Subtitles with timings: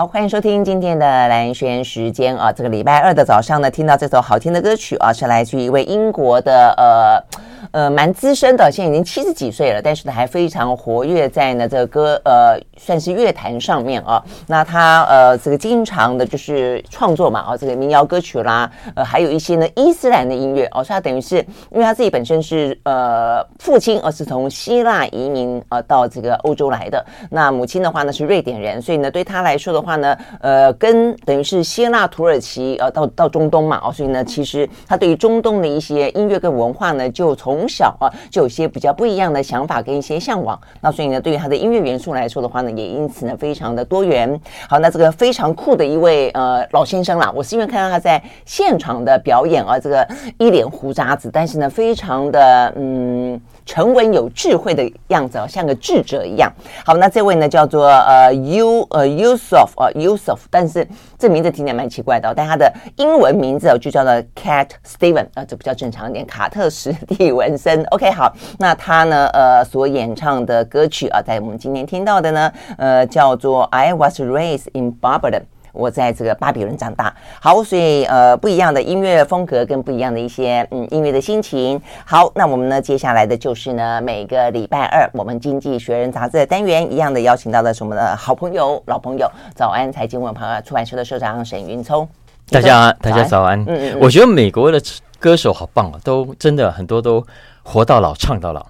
[0.00, 2.50] 好，欢迎收听今天的蓝轩时间啊！
[2.50, 7.22] 这个礼拜二的早上呢，听到这首好听的歌曲啊，是来自于一位英国的呃。
[7.72, 14.22] 呃，蛮资深的，现在已经七十几岁了，但是呢，还非常活跃在呢这个歌呃，算是乐坛上面啊。
[14.46, 21.36] 那他呃，这个经常的就是创作嘛，啊，这个民谣歌曲啦，呃，还有一些呢伊斯兰的音乐哦，他等于是
[21.70, 27.04] 因为他自己本身是呃父亲，而是从希腊移民呃到这个欧洲来的。
[27.30, 44.40] 那母亲的话呢是瑞典人，所以呢对他来说的话呢，呃，跟等于是希腊、土耳其呃到到中东嘛，哦，所以呢，其实他对于中东的一些音乐跟文化呢，就从从小啊，就有些比较不一样的想法跟一些向往，那所以呢，对于他的音乐元素来说的话呢，也因此呢非常的多元。
[44.66, 53.38] 好，那这个非常酷的一位呃老先生啦，我是因为看到他在现场的表演啊，这个一脸胡渣子，但是呢非常的嗯。
[53.64, 56.52] 沉稳有智慧的样子哦，像个智者一样。
[56.84, 60.86] 好，那这位呢叫做呃 U 呃 Yusuf 啊 Yusuf，但是
[61.18, 66.26] 这名字听起来蛮奇怪的，但他的英文名字就叫做 Cat Steven 啊，这比较正常一点。
[66.26, 75.42] 卡特史蒂文森，OK，好，那他呢呃所演唱的歌曲啊，在我们今天听到的呢呃叫做 I Was Raised in Babylon。
[75.72, 81.80] 我在这个巴比伦长大，好，所以呃不一样的音乐风格跟不一样的一些嗯音乐的心情。
[82.04, 92.08] 好，那我们呢接下来的就是呢每个礼拜二我们经济学人杂志的单元一样的邀请到的是我们的好朋友老朋友早安财经文化出版社的社长沈云聪。
[92.50, 94.80] 大家大家早安，嗯嗯，我觉得美国的
[95.18, 97.24] 歌手好棒啊，都真的很多都
[97.62, 98.66] 活到老唱到老。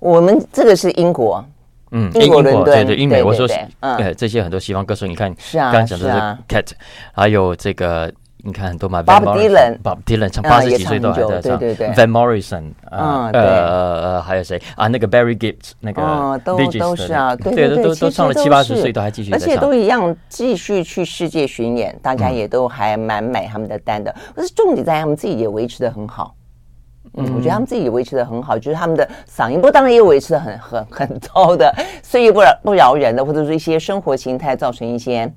[0.00, 1.44] 我们这个是英国。
[1.92, 6.70] 嗯，英国伦敦对对，英美我说是，嗯，对这些很多西方歌手，你看，是啊，刚刚讲的是 Cat，
[7.12, 8.10] 还有这个，
[8.44, 14.60] 你看很多嘛，Bob Dylan，Bob Dylan 唱八十几岁都还在唱，对对对，Van Morrison，啊，呃呃还有谁？
[14.74, 14.88] 啊？
[14.88, 24.14] 那个 Barry Gibb，那个都都是啊，对对都都唱了七八十岁都还继续，而且都一样继续去世界巡演，大家也都还蛮买他们的单的。
[24.34, 26.34] 可是重点在他们自己也维持的很好。
[27.14, 35.30] 嗯，我觉得他们自己也维持的很好，就是他们的嗓音，不当然也维持的很很很糟的，岁月不饶不饶人的，或者是一些生活形态造成一些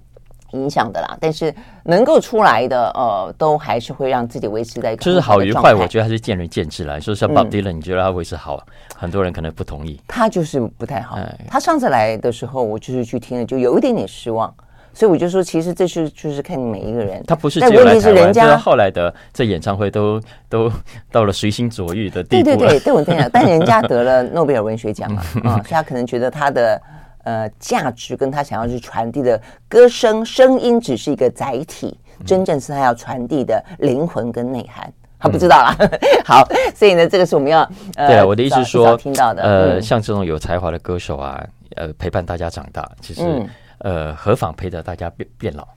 [0.51, 1.17] 影响的啦。
[1.19, 7.13] 但是能够出来的，呃，都还是会让自己维持在一个就是好与坏，我觉得还是见仁见智来说。
[7.13, 8.63] 像 Bob Dylan，你觉得他维持好，
[8.95, 9.99] 很多人可能不同意。
[10.07, 11.19] 他就是不太好。
[11.49, 14.53] 他上次来的时候，我就是去听了，就有一点点失望。
[14.95, 17.21] 所以我就说，其实这是就是看你每一个人。
[17.27, 20.71] 他不是只有来台湾，就是后来的这演唱会都都
[21.11, 22.45] 到了随心所欲的地步。
[22.45, 26.81] 对 对对，但人家得了诺贝尔文学奖嘛，啊，所以他可能觉得他的
[27.25, 34.89] 呃价值跟他想要去传递的歌声声音只是一个载体，真正是他要传递的灵魂跟内涵，
[35.19, 35.75] 他不知道啦。
[36.23, 41.45] 好，所以呢，这个是我们要呃，对啊，我的意思是说，听到的呃，像这种有才华的歌手啊，
[41.75, 43.45] 呃，陪伴大家长大，其实。
[43.79, 45.67] 呃，何妨陪着大家变变老？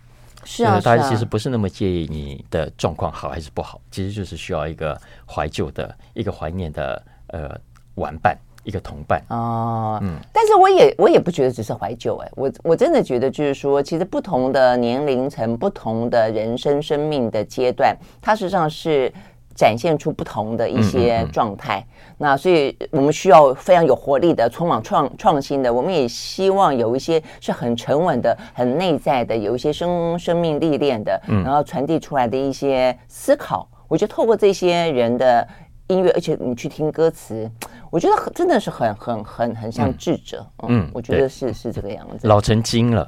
[0.45, 7.51] 是啊，大家其实不是那么介意你的状况好还是不好，其实就是需要一个怀旧的、一个怀念的呃
[7.97, 9.99] 玩伴，一个同伴哦。
[10.03, 19.13] 嗯，但是我也我也不觉得只是怀旧哎，我我真的觉得就是说，其实不同的年龄层、不同的人生生命的阶段，它实际上是。
[19.59, 25.75] 展现出不同的一些状态，嗯嗯嗯，那所以我们需要非常有活力的、充满创创新的。
[25.75, 33.69] 我们也希望有一些是很沉稳的、很内在的，有一些生生命历练的，然后传递出来的一些思考。
[33.73, 35.49] 嗯、我觉得透过这些人的
[35.89, 37.51] 音乐，而且你去听歌词，
[37.91, 40.47] 我觉得真的是很很很很像智者。
[40.69, 43.05] 嗯，嗯，我觉得是是这个样子，老成精了。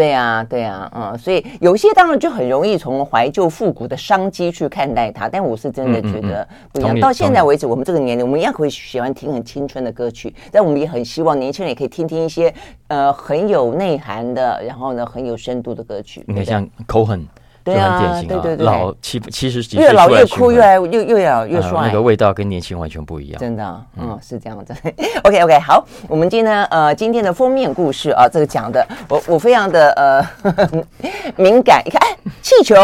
[0.00, 6.98] 对呀、啊，对呀、啊，嗯，所以有些当然就很容易从怀旧复古的商机去看待它，但我是真的觉得不一样。
[6.98, 12.50] 到现在为止，我们这个年龄，我们一样会喜欢听很青春的歌曲，但我们也很希望年轻人也可以听听一些
[12.88, 16.24] 呃很有内涵的，然后呢很有深度的歌曲。
[16.26, 17.26] 你看像 Cohen。
[17.74, 23.40] 对啊，对对对，老七七十几岁，越老越哭，越来又又老越帅，那个味道跟年轻完全不一样。
[23.40, 24.74] 真的，嗯，是这样子。
[25.24, 30.52] OK OK，好，我们今天呃今天的封面故事啊，这个讲的我我非常的呃
[31.36, 32.74] 敏感，你看，哎，气球。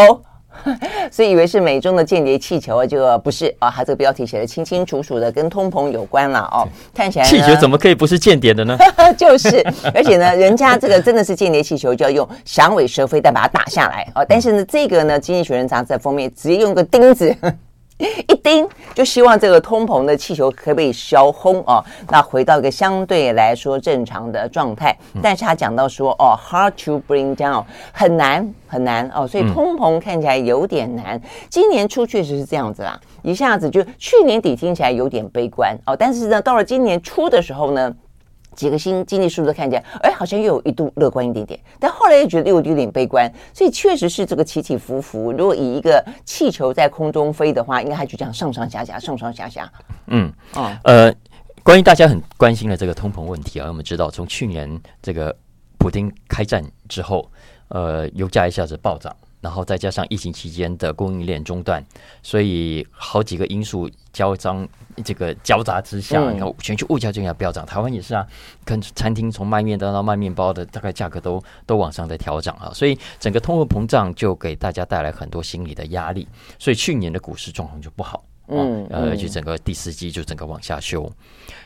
[1.10, 6.66] 所以以为是美中的间谍气球啊，就不是啊，它这个标题写的清清楚楚的，跟通膨有关了哦。
[6.94, 8.76] 看起来气球怎么可以不是间谍的呢？
[9.16, 9.64] 就是，
[9.94, 14.24] 而且呢，人家这个真的是间谍气球，就要用响尾蛇飞弹把它打下来哦。
[14.28, 17.34] 但是呢，这个呢，《经济学人》杂志的封面直接用个钉子。
[18.28, 24.96] 一钉就希望这个通膨的气球可不可以消轰哦，那回到一个相对来说正常的状态。
[25.22, 31.20] 但是他讲到说哦，hard to bring down，很难很难哦，所以通膨看起来有点难。
[31.48, 37.94] 今年初确实是这样子啦，一下子就去年底听起来有点悲观哦，但是呢，到了今年初的时候呢。
[38.56, 45.30] 几个新经济数字看起来，哎，好像又有一度乐观一点点，但后来又觉得又有点悲观，所以确实是这个起起伏伏。
[45.30, 49.70] 如果以一个气球在空中飞的话，应该还就这样上上下下，上上下下。
[50.06, 51.14] 嗯，哦，呃，
[51.62, 55.36] 关于大家很关心的这个通膨问题啊，我们知道从去年这个
[55.78, 57.30] 普丁开战之后，
[57.68, 59.14] 呃，油价一下子暴涨。
[59.46, 61.80] 然后再加上疫情期间的供应链中断，
[62.20, 64.68] 所以好几个因素交张，
[65.04, 67.64] 这个交杂之下，你看全球物价就要飙涨。
[67.64, 68.26] 台湾也是啊，
[68.64, 76.26] 跟餐厅从卖面到到卖面包的，大概价格都都往上在调整啊，所以整个通货膨胀就给大家带来很多心理的压力，
[76.58, 78.24] 所以去年的股市状况就不好。
[78.48, 81.10] 嗯，呃，就整个第四季就整个往下修，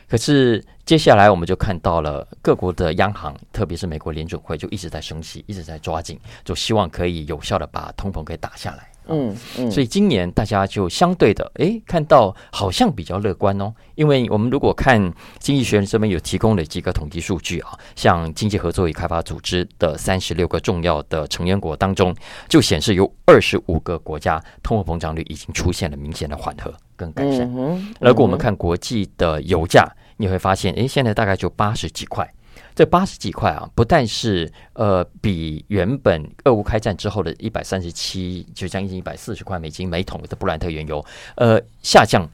[0.09, 8.90] 可是接下来我们就看到了各国的央行，特别是美国联准会，就一直在升息，一直在抓紧，就希望可以有效的把通膨给打下来。
[9.07, 13.73] 嗯，嗯，所以今年大家就相对的，哎，看到好像比较乐观哦。
[13.95, 14.99] 因为我们如果看
[15.39, 22.15] 经济学人这边有提供的几个统计数据啊，像经济合作与开发组织的三十六个重要的成员国当中，
[22.47, 27.51] 就显示有二十五个国家通货膨胀率已经出现了明显的缓和跟改善。
[27.99, 29.87] 如果我们看国际的油价，
[30.17, 32.31] 你会发现，哎，现在大概就八十几块。
[32.73, 41.03] 这八十几块啊，不但是呃比原本俄乌开战之后的一百三十七，就将近一百四十块美金每桶的布兰特原油
[41.35, 42.27] 呃下降，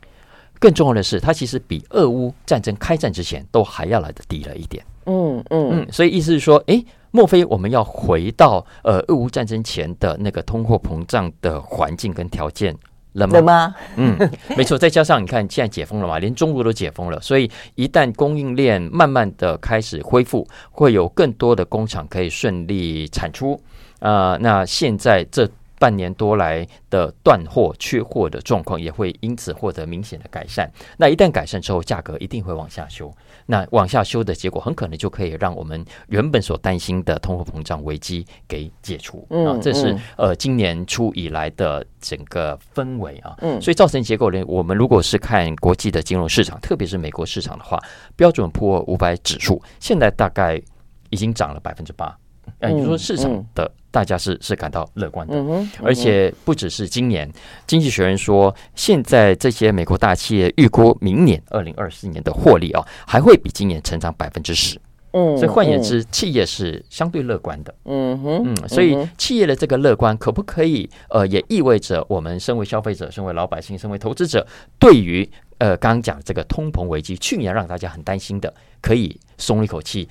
[0.60, 4.86] 更重要的是，它其实比俄乌战争开战之前都还要来得低了一点。
[5.06, 12.76] 嗯嗯嗯，所以意思是说，诶，莫非我们要回到呃俄乌战争前的那个通货膨胀的环境跟条件？
[13.18, 13.68] 冷吗？
[13.68, 14.18] 吗嗯，
[14.56, 14.78] 没错。
[14.78, 23.60] 再加上你看，现在解封了嘛，连中国都解封了，所以一旦供应链慢慢的开始恢复，会有更多的工厂可以顺利产出。
[24.00, 25.50] 啊、呃，那现在这。
[25.80, 30.72] 半年多来的断货、缺货的状况也会因此获得明显的改善。
[30.98, 33.12] 那一旦改善之后，价格一定会往下修。
[33.46, 39.28] 那往下修的结果，很可能就可以让我们原本所担心的通货膨胀危机给解除。
[39.30, 43.36] 啊，这是呃今年初以来的整个氛围啊。
[43.40, 47.80] 嗯，所以造成结果呢，我们如果是看国际的金融市场，特别是美国市场的话，
[48.16, 50.62] 标准普尔五百指数现在大概
[51.10, 52.18] 已经涨了百分之八。
[52.60, 55.36] 呃，也就是说市场的大家是是感到乐观的，
[55.84, 57.32] 而且不只是今年，
[57.66, 64.80] 经济学人说，现在这些美国大企业预估明年二零二四年的获利啊，还会比今年成长百分之十。
[65.12, 67.74] 嗯，所以换言之，企业是相对乐观的。
[67.86, 74.46] 嗯哼，嗯，所以企业的这个乐观，可不可以呃，也意味着我们身为消费者、身为老百姓、身为投资者，
[74.78, 75.28] 对于
[75.60, 80.10] 呃刚刚讲这个通膨危机，去年让大家很担心的，可以松一口气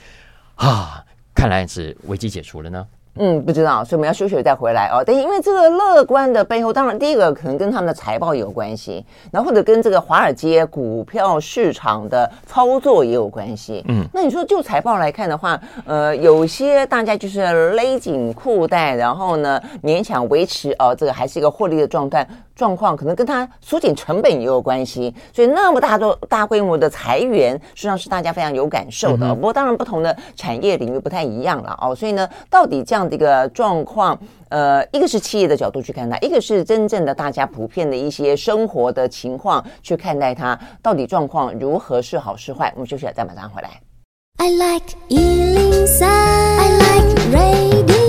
[0.55, 1.05] 啊？
[1.37, 2.87] 看来是危机解除了呢。
[3.19, 5.03] 嗯，不知道，所以我们要休息再回来哦。
[5.07, 9.03] 但因为这个乐观的背后，当然第一个可能跟他们的财报有关系，
[9.33, 13.83] 然后或者跟这个华尔街股票市场的操作也有关系。
[13.89, 22.27] 嗯，那你说就财报来看的话，呃，有些大家就是勒紧裤带，然后呢勉强维持哦，这个还是一个获利的状态。
[22.57, 29.35] 状况可能跟它缩减成本也有关系，所以那么大多大规模的裁员，实际上是大家非常有感受的。
[29.35, 31.95] 不过当然，不同的产业领域不太一样了哦。
[31.95, 34.19] 所以呢，到底这样的一个状况，
[34.49, 42.73] 呃，一个是企业的角度去看它，一个是真正的大家普遍的一些生活的情况去看待它，到底状况如何是好是坏？
[42.75, 43.69] 我们休息了，再马上回来。
[44.39, 48.06] I like 103, I like radio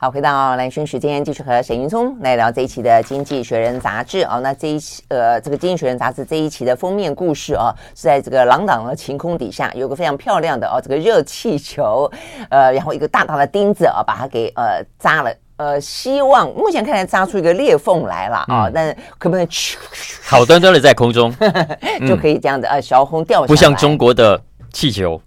[0.00, 4.22] 好，回到蓝轩时间，继续和沈云聪来聊这一期的《经济学人》杂志。
[4.26, 4.38] 哦。
[4.40, 12.08] 那这一期，呃，这个《经济学人》杂志这一期的封面故事哦，是在这个朗朗的晴空底下，有个非常漂亮的哦，这个热气球，
[12.48, 19.48] 呃，然后一个大大的钉子啊、哦，把它给呃扎了，呃，希望目前看来扎出一个裂缝来了啊、哦，但可不可以
[20.22, 21.34] 好端端的在空中。
[22.06, 24.40] 就可以这样子呃小红掉下来，不像中国的
[24.72, 25.20] 气球，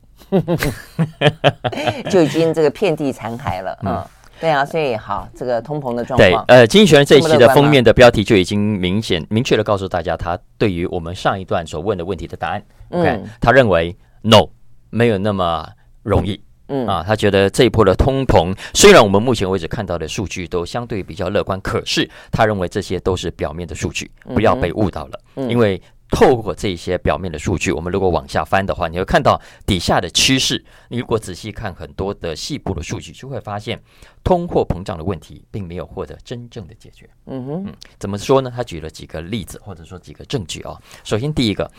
[2.09, 4.01] 就已经这个遍地残骸了，嗯。
[4.41, 6.45] 对啊，所以好，这个通膨的状况。
[6.47, 12.63] 对，呃，经济学人这一期的封面的标题就已经明显、明确的告诉大家，他对于我们上一段所问的问题的答案。
[12.89, 14.47] 嗯，okay, 他认为 no
[14.89, 15.65] 没有那么
[16.01, 16.41] 容易。
[16.67, 25.81] 嗯啊，他觉得这一波的通膨，虽然我们目前为止看到的数据都相对比较乐观，可是他认为这些都是表面的数据，不要被误导了，嗯、因为。
[26.11, 30.63] 透过这些表面的数据，我们如果往下翻的话，你会看到底下的趋势。
[30.89, 33.81] 你如果仔细看很多的细部的数据，就会发现
[34.23, 37.09] 通货膨胀的问题并没有获得真正的解决。
[37.25, 38.51] 嗯哼，嗯，怎么说呢？
[38.53, 40.77] 他举了几个例子，或者说几个证据啊。
[41.03, 41.71] 首先，第一个，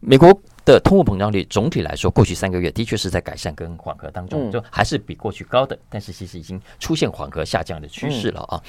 [0.00, 0.28] 美国
[0.64, 8.60] 的通货膨胀率总体来说，过去三个月的确是在改善跟缓和当中，就还是比过去高的，但是其实已经出现缓和下降的趋势了啊。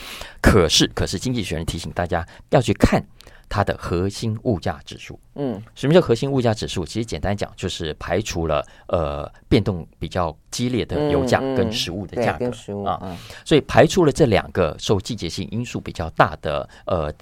[0.42, 3.04] 可是，可是，经济学人提醒大家要去看
[3.52, 5.20] 它的核心物价指数。
[5.36, 6.86] 嗯，什么叫核心物价指数？
[6.86, 12.46] 其实简单讲，就是排除了呃变动比较激烈的油价跟食物的价格
[12.86, 12.98] 啊。
[13.04, 17.14] 嗯所以排除了这两个受季节性因素比较大的呃。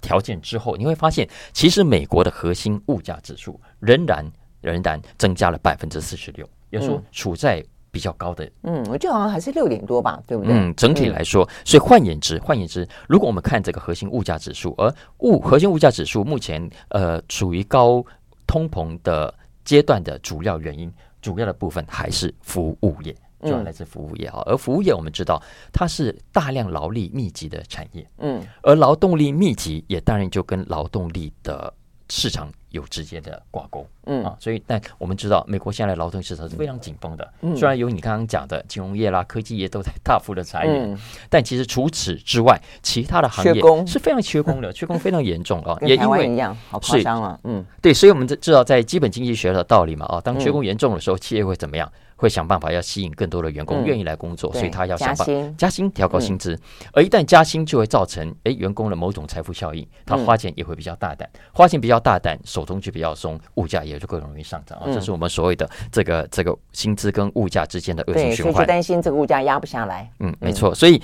[0.00, 4.24] 条件之后，你会发现，其实美国的核心物价指数仍然
[4.60, 7.64] 仍然增加了百分之四十六，也就是说处在
[7.94, 8.50] 比较高的。
[8.64, 10.52] 嗯，我记得好像还是六点多吧，对不对？
[10.52, 18.04] 嗯，整体来说，所以换言之，换言之，如果我们看这个核心物价指数，而物核心物价指数目前呃处于高
[18.48, 19.32] 通膨的
[19.64, 23.14] 阶段的主要原因，主要的部分还是服务业。
[23.40, 25.38] 主要来自服务业哈，而服务业我们知道
[25.70, 31.70] 它是大量劳力密集的产业，嗯，而劳动力密集也当然就跟劳动力的
[32.16, 34.24] 市场有直接的挂钩，嗯。
[34.24, 40.96] 啊，所以但我们知道美国现在的劳动市场是非常紧绷的，嗯，虽然有你刚刚讲的金融业啦、科技业都在大幅的裁员，
[41.28, 51.90] 但其实除此之外，其他的行业是非常缺工的， 缺工非常严重啊，也因为一样，好夸张啊，嗯，对，所以我们知道在基本经济学的道理嘛，啊，当缺工严重的时候，企业会怎么样？
[52.16, 56.54] 会想办法要吸引更多的员工愿意来工作，嗯、所以他要想办法加薪调高薪资。
[56.54, 56.60] 嗯、
[56.94, 64.84] 而一旦加薪，就会造成哎员工的某种财富效应，他花钱也会比较大胆，嗯、花钱比较大胆，手中就比较松，物价也就更容易上涨啊。
[64.86, 68.54] 嗯、这是我们所谓的这个这个薪资跟物价之间的恶性循环。
[68.54, 70.10] 所以担心这个物价压不下来。
[70.20, 70.74] 嗯，没错。
[70.74, 71.00] 所以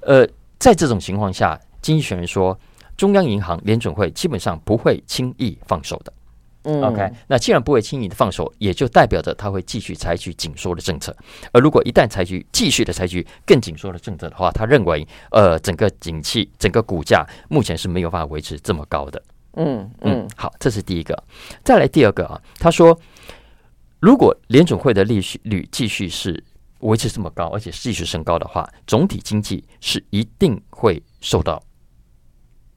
[0.00, 0.26] 呃，
[0.58, 2.58] 在这种情况下，经济学人说，
[2.96, 6.12] 中央银行联准会基本上不会轻易放手的。
[6.64, 11.16] 嗯，OK，那既然不会轻易的放手，也就代表着他会继续采取紧缩的政策。
[11.52, 19.22] 而如果一旦采取继续的采取更紧缩的政策的话，他认为，呃，整个景气、整个股价目前是没有办法维持这么高的。
[19.54, 21.24] 嗯嗯，好，这是第一个。
[21.64, 22.98] 再来第二个啊，他说，
[23.98, 26.44] 如果联总会的利率继续是
[26.80, 31.62] 维持这么高，而且继续升高的话，总体经济是一定会受到。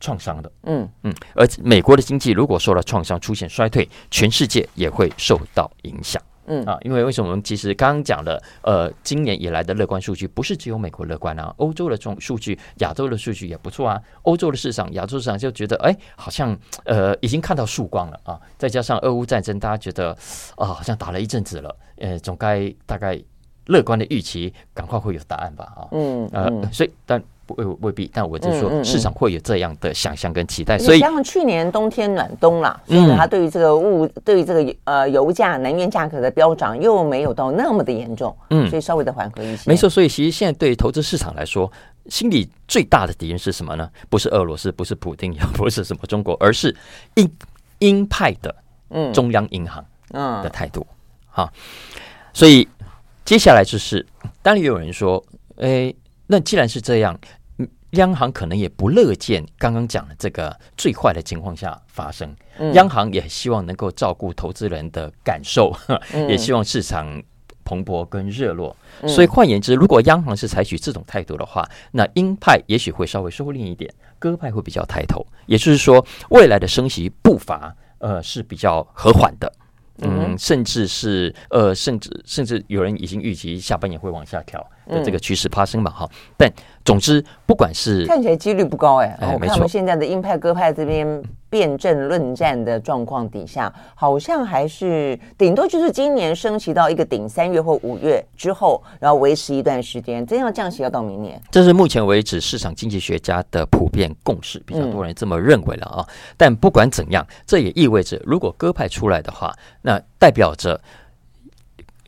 [0.04, 0.90] 创伤的，嗯。
[1.04, 6.62] 嗯，而美国的经济如果受到创伤，出现衰退，全世界也会受到影响，嗯。
[6.66, 7.30] 啊，因为为什么？
[7.30, 20.12] 我们其实刚刚讲的，呃，今年以来的乐观数据不是只有美国乐观啊，欧洲的这种数据、亚洲的数据也不错啊，欧洲的市场、亚洲市场就觉得，哎，好像呃已经看到曙光了啊，再加上俄乌战争，大家觉得
[20.58, 23.18] 啊，好像打了一阵子了，呃，总该大概
[23.68, 27.24] 乐观的预期，赶快会有答案吧，啊，嗯呃，所以但。
[27.48, 30.78] 未未必，但我就说市场会有这样的想象跟期待。
[30.80, 39.70] 所以像去年冬天暖冬啦，所以它对于这个物，对于这个呃油价、能源价格的飙涨又没有到那么的严重，嗯，所以稍微的缓和一些。
[39.70, 41.72] 没错，所以其实现在对于投资市场来说，
[42.08, 43.90] 心里最大的敌人是什么呢？
[44.10, 46.76] 不是俄罗斯，不是普丁，也 不是什么中国，而是
[47.16, 47.30] 鹰
[47.80, 48.56] 鹰派的
[48.90, 50.86] 嗯中央银行嗯的态度。
[51.28, 51.52] 好，
[52.34, 52.68] 所以
[53.26, 54.06] 接下来就是，
[54.42, 55.22] 当然也有人说，
[55.58, 55.94] 哎。
[56.34, 57.16] 那既然是这样，
[57.92, 62.36] 央行可能也不乐见刚刚讲的这个最坏的情况下发生。
[62.74, 65.72] 央行也希望能够照顾投资人的感受，
[66.28, 67.22] 也希望市场
[67.64, 68.76] 蓬勃跟热络。
[69.08, 75.24] 所以换言之，如果央行是采取这种态度的话，那鹰派也许会稍微收敛一点，鸽派会比较抬头。
[75.46, 79.54] 也就是说，未来的升息步伐呃是比较和缓的。
[80.00, 85.92] 嗯，甚至是呃，甚至甚至有人已经预期下半年会往下调的这个趋势发生嘛？
[85.92, 101.42] 哈、嗯，但总之，不管是看起来几率不高哎、欸，哎，我看我们现在的鹰派鸽派这边辩证论战的状况底下，好像还是顶多就是今年升息到一个顶，三月或五月之后，然后维持一段时间，真要降息要到明年。
[101.50, 106.06] 这是目前为止市场经济学家的普遍共识，比较多人这么认为了啊。
[106.06, 110.80] 嗯、但不管怎样，这也意味着如果鸽派出来的话，那代表着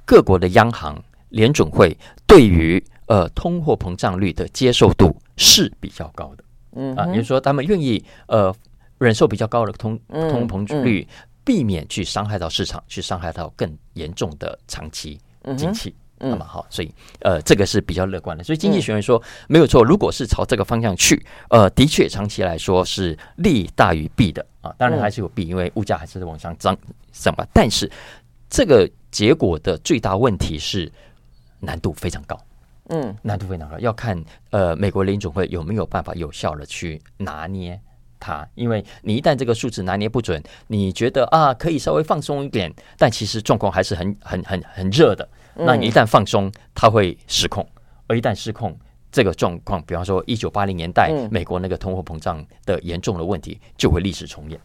[0.03, 1.01] 各国的央行、
[1.35, 6.43] 联准会对于呃通货膨胀率的接受度是比较高的，
[6.77, 8.55] 嗯啊，也就是说他们愿意呃
[8.97, 11.05] 忍受比较高的通通膨率，
[11.43, 15.19] 避免去伤害到市场，去伤害到更严重的长期
[15.57, 16.89] 景气，那么好，所以
[17.19, 18.41] 呃这个是比较乐观的。
[18.41, 26.75] 所以经济学人说没有错，如果是朝这个方向去，呃，的确长期来说是利大于弊的啊，当然还是有弊，因为物价还是往上涨。
[27.11, 27.45] 涨吧？
[27.53, 27.91] 但是
[28.49, 30.91] 这个结果的最大问题是
[31.65, 32.39] 难度非常高，
[32.89, 37.79] 嗯，难度非常高，要看呃美国联总会有没有办法有效的去拿捏
[38.19, 47.67] 它，因为你一旦这个数字拿捏不准，你觉得啊可以稍微放松一点，但其实状况还是很很很很热的，那你一旦放松，它会失控，
[48.07, 48.77] 而一旦失控，
[49.11, 54.59] 这个状况，比方说一九八零年代美国那个通货膨胀的严重的问题，就会历史重演。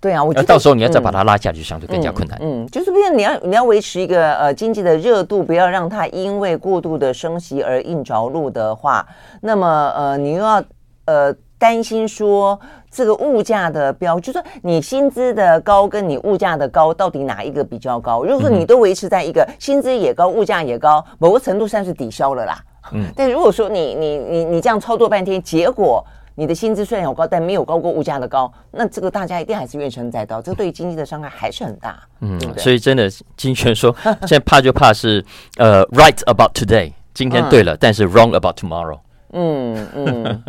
[0.00, 2.38] 对啊，我觉得到时候你要再把它拉下去，相对更加困难。
[2.40, 9.06] 嗯，嗯就是不是你要你要维持一个呃经济的热度，不要让它因为过度的升息而硬着陆的话，
[9.42, 10.64] 那么呃你又要
[11.04, 12.58] 呃担心说
[12.90, 18.24] 这个物价的标，就是说你薪资的高跟你物价的高到底哪一个比较高？
[18.24, 22.58] 如果说你都维持在一个薪资也高，物价也高，某个程度上是抵消了啦。
[22.92, 26.02] 嗯，但如果说你你你你这样操作半天，结果。
[26.40, 32.02] 你的薪资虽然有高，但没有高过物价的高，那这个大家一定还是怨声载道，这对于经济的伤害还是很大。
[32.20, 33.94] 嗯，对对，所以真的，金泉说，
[34.24, 35.22] 现在怕就怕是
[35.58, 38.98] 呃，right about today，今天对了，嗯、但是 wrong about tomorrow。
[39.32, 40.42] 嗯嗯，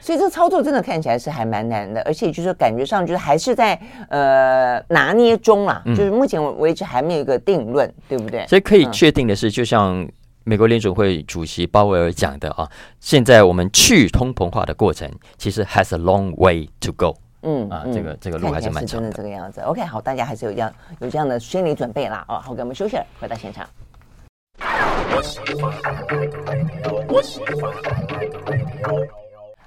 [0.00, 8.44] 所以这个操作真的看起来是还蛮难的，而且就是感觉上就是还是在呃拿捏中啦，嗯、就是目前为止还没有一个定论，对不对？
[8.48, 10.04] 所以可以确定的是，就像。
[10.44, 12.68] 美国联准会主席鲍威尔讲的啊，
[12.98, 17.16] 现在我们去通膨化的过程其实 has a long way to go。
[17.42, 19.08] 嗯啊，这个这个路还是蛮长的。
[19.08, 19.60] 真的这个样子。
[19.62, 22.24] OK，好，大家还是有这样有这样的心理准备啦。
[22.28, 23.68] 哦，好，给我们休息，回到现场。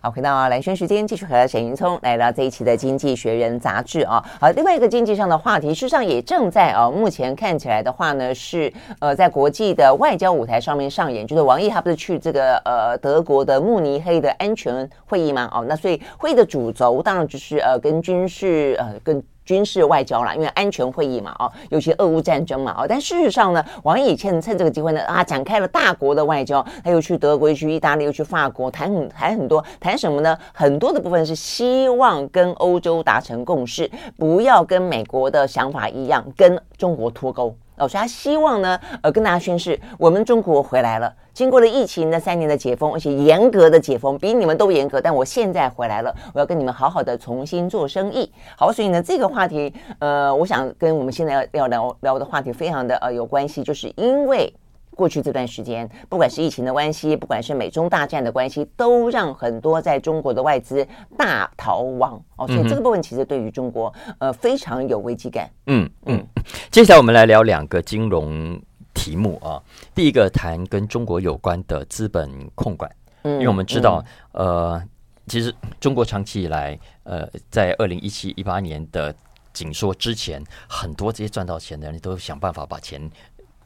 [0.06, 4.22] 好，回到蓝轩时间，继续和沈云聪来到这一期的《经济学人》杂志啊。
[4.38, 8.70] 好，另外一个经济上的话题，事实上也正在啊，目前看起来的话呢，是
[9.00, 11.26] 呃，在国际的外交舞台上面上演。
[11.26, 15.50] 就是王毅他不是去这个呃德国的慕尼黑的安全会议吗？
[15.54, 19.24] 哦，那所以会议的主轴当然就是呃跟军事呃跟。
[19.46, 30.38] 军事外交啦，因为安全会议嘛，哦，尤其俄乌战争嘛，哦，但事实上呢，王毅趁趁这个机会呢，啊，展开了大国的外交，他又去德国，又去意大利，又去法国，谈很谈很多，谈什么呢？
[30.54, 37.56] 很多的部分是希望跟欧洲达成共识，不要跟美国的想法一样，跟中国脱钩。
[37.78, 41.14] 哦，所以他希望呢，呃，跟大家宣誓，我们中国回来了。
[41.34, 45.02] 经过了疫情的三年的解封，而且严格的解封，比你们都严格。
[45.02, 48.32] 但我现在回来了，我要跟你们好好的重新做生意。
[48.56, 54.54] 好，所以呢，这个话题，呃，我想跟我们现在要要聊聊的话题非常的呃有关系，就是因为。
[54.96, 62.48] 过去这段时间，不管是疫情的关系，不管是美中大战的关系，都让很多在中国的外资大逃亡哦。
[62.48, 65.50] 所以这个部分其实对于中国呃非常有危机感。
[65.68, 66.26] 嗯嗯。
[66.72, 68.60] 接下来我们来聊两个金融
[68.94, 69.62] 题目啊。
[69.96, 72.90] 第一个谈跟中国有关的资本控管，
[73.24, 74.82] 因为我们知道呃，
[75.28, 79.14] 其实中国长期以来呃，在二零一七一八年的
[79.54, 83.10] 紧缩之前，很多这些赚到钱的人都想办法把钱。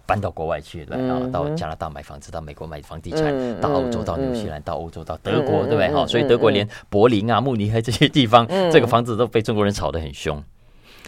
[0.07, 5.93] 搬到国外去了，然后到加拿大买房子，到美国买房地产，到欧洲，到纽西兰，到欧洲，到德国，对不对？
[5.93, 10.41] 哈，所以德国连柏林啊、慕尼黑这些地方，这个房子都被中国人炒得很凶。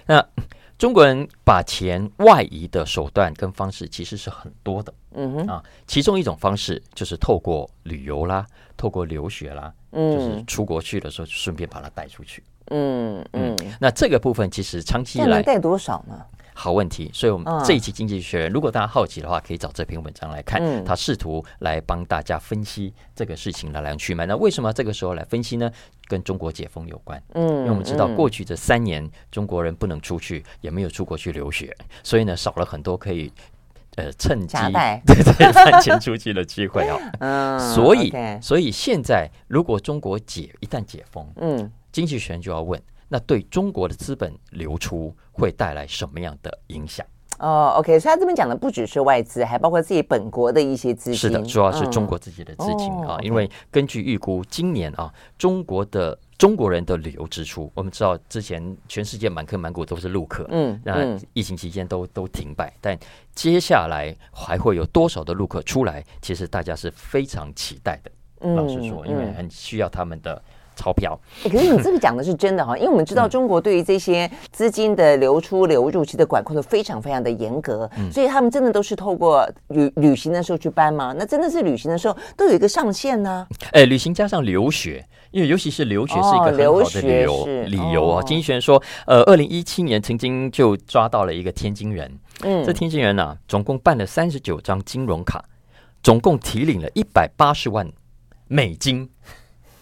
[0.06, 0.24] 那
[0.78, 8.46] 中国人把钱外移的手段跟方式其实是很多的，嗯哼啊，其中一种方式就是透过旅游啦，
[8.78, 13.56] 透过留学啦，就是出国去的时候顺便把它带出去，嗯嗯。
[13.80, 16.22] 那这个部分其实长期以来带多少呢？
[16.60, 20.84] 好问题，所以我们这一期经济学人，如果大家好奇的话，可以找这篇文章来看。
[20.84, 24.26] 他试图来帮大家分析这个事情来龙去脉。
[24.26, 25.72] 那为什么这个时候来分析呢？
[26.08, 27.22] 跟中国解封有关。
[27.34, 33.32] 嗯，因为我们知道过去这三年中国人不能出去，也没有出国去留学，所以呢少了很多可以
[33.96, 34.58] 呃趁机
[35.08, 37.00] 对对赚钱出去的机会哦。
[37.22, 42.82] 嗯，所以所以现在如果中国解一旦解封，嗯，经济学人就要问。
[43.10, 47.06] 那对中国的资本流出会带来什么样的影响？
[47.40, 51.18] 哦，OK，所以他这边讲的不只是外资，还包括自己本国的一些资金。
[51.18, 53.18] 是的，主要是中国自己的资金啊。
[53.22, 63.00] 因为根据预估，今年啊，中国的中国人的旅游支出，我们知道之前全世界满坑满谷都是陆客，嗯，那疫情期间都都停摆，但
[63.34, 66.04] 接下来还会有多少的陆客出来？
[66.22, 68.12] 其实大家是非常期待的。
[68.54, 70.44] 老实说，因为很需要他们的。
[70.80, 81.14] 钞票，可是你这个讲的是真的哈， 因为我们知道中国对于这些资金的流出流入，其实管控的非常非常的严格，所以他们真的都是透过旅旅行的时候去搬吗？
[81.18, 83.46] 那真的是旅行的时候都有一个上限呢？
[83.74, 88.24] 哎，旅行加上留学，因为尤其是留学是一个很好的旅游理由啊。
[88.24, 95.44] 经济学人说，呃，二零一七年曾经就抓到了一个天津人，嗯，这天津人呢，总共办了三十九张金融卡，
[96.02, 97.92] 总共提领了一百八十万
[98.48, 99.10] 美金。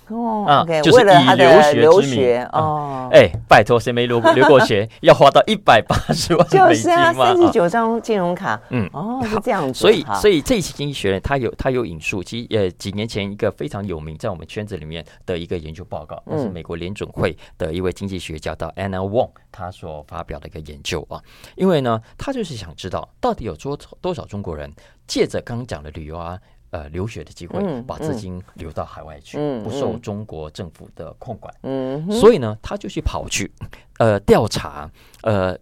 [0.10, 4.88] 哦，OK，就是以留学留学哦，哎，拜托，谁没留过留过学？
[5.02, 7.14] 要花到一百八十万美金吗？
[7.14, 9.74] 三十九张金融卡，嗯，哦，是这样子。
[9.74, 21.22] 所以，所以这一期经济学人他有他有引述，其实呃几年前一个非常有名在我们圈子里面的一个研究报告，那是美国联准会的一位经济学家叫 Anna Wong 他所发表的一个研究啊。
[21.56, 24.72] 因为呢，他就是想知道到底有多多少中国人
[25.06, 26.40] 借着刚刚讲的旅游啊。
[26.78, 31.54] 呃留学的机会，嗯、把资金流到海外去，嗯、不受中国政府的控管。
[31.64, 33.52] 嗯，所以呢，他就去跑去
[33.98, 34.90] 呃调查
[35.24, 35.58] 呃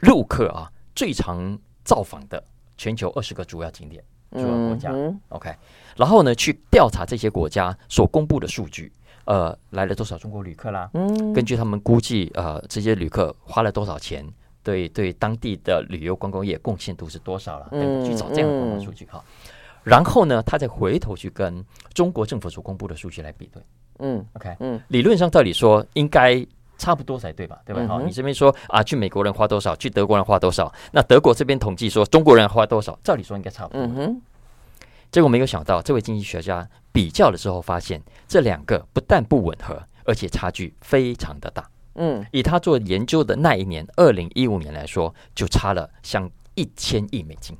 [0.00, 2.42] 陆客啊最常造访的
[2.76, 4.90] 全球二十个主要景点、主要国家。
[4.92, 5.54] 嗯、OK，
[5.96, 8.92] 然后呢去调查这些国家所公布的数据。
[9.24, 10.88] 呃，来了多少中国旅客啦？
[10.94, 14.26] 嗯，根据他们估计，呃，这些旅客花了多少钱，
[14.62, 17.68] 对对当地的旅游观光业贡献度是多少了？
[17.72, 19.22] 嗯，去找这样的观光数据哈。
[19.22, 19.54] 嗯、
[19.88, 23.62] 然后呢，他再回头去跟中国政府所公布的数据来比对。
[24.00, 26.46] 嗯，OK，嗯，理论上道理说应该
[26.76, 27.58] 差不多才对吧？
[27.64, 27.84] 对吧？
[27.88, 30.72] 好、嗯，你这边说啊，去美国人花多少，去德国人花多少？
[30.92, 33.82] 那德国这边统计说中国人花多少，照理说应该差不多。
[33.82, 34.22] 嗯哼。
[35.10, 41.66] 结果没有想到，这位经济学家比较了之后，发现这两个不但不吻合，而且差距非常的大。
[41.94, 47.56] 嗯，以他做研究的那一年，二零一五年来说，就差了像一千亿美金。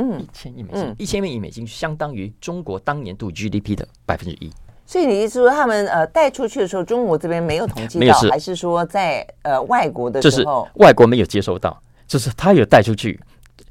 [0.00, 4.50] 嗯，一千亿美金，一千亿美金相当于中国当年度 GDP 的百分之一。
[4.86, 13.20] 所以你意思说，他们呃带出去的时候，中国这边没有统计到，还是说在呃外国的时候，外国没有接收到，就是他有带出去。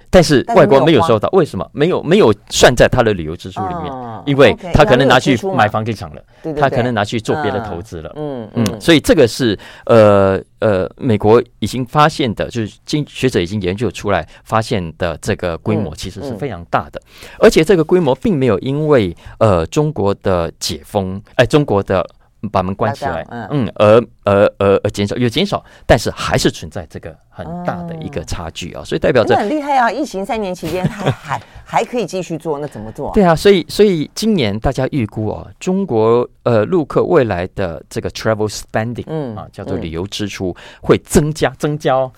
[0.10, 1.70] 但是外国没有收到，为什么？
[1.72, 3.94] 没有没有算在他的旅游支出里面？
[4.26, 6.22] 因为他可能拿去买房地产了，
[6.60, 8.12] 他可能拿去做别的投资了。
[8.16, 17.02] 嗯嗯，所以这个是呃呃，美国已经发现的，就是经学者已经研究出来发现的这个规模其实是非常大的，
[17.40, 22.06] 而且这个规模并没有因为呃中国的解封，哎，中国的。
[22.52, 29.92] 把门关起来，嗯，而而而而减少有减少，但是还是存在这个很大的一个差距啊，所以代表着很厉害啊！
[29.92, 33.12] 疫情三年期间，他 还还可以继续做，那怎么做？
[33.14, 42.10] 对啊，所以所以今年大家预估啊，中国呃陆客未来的这个 travel spending，嗯啊，叫做旅游支出会增加增加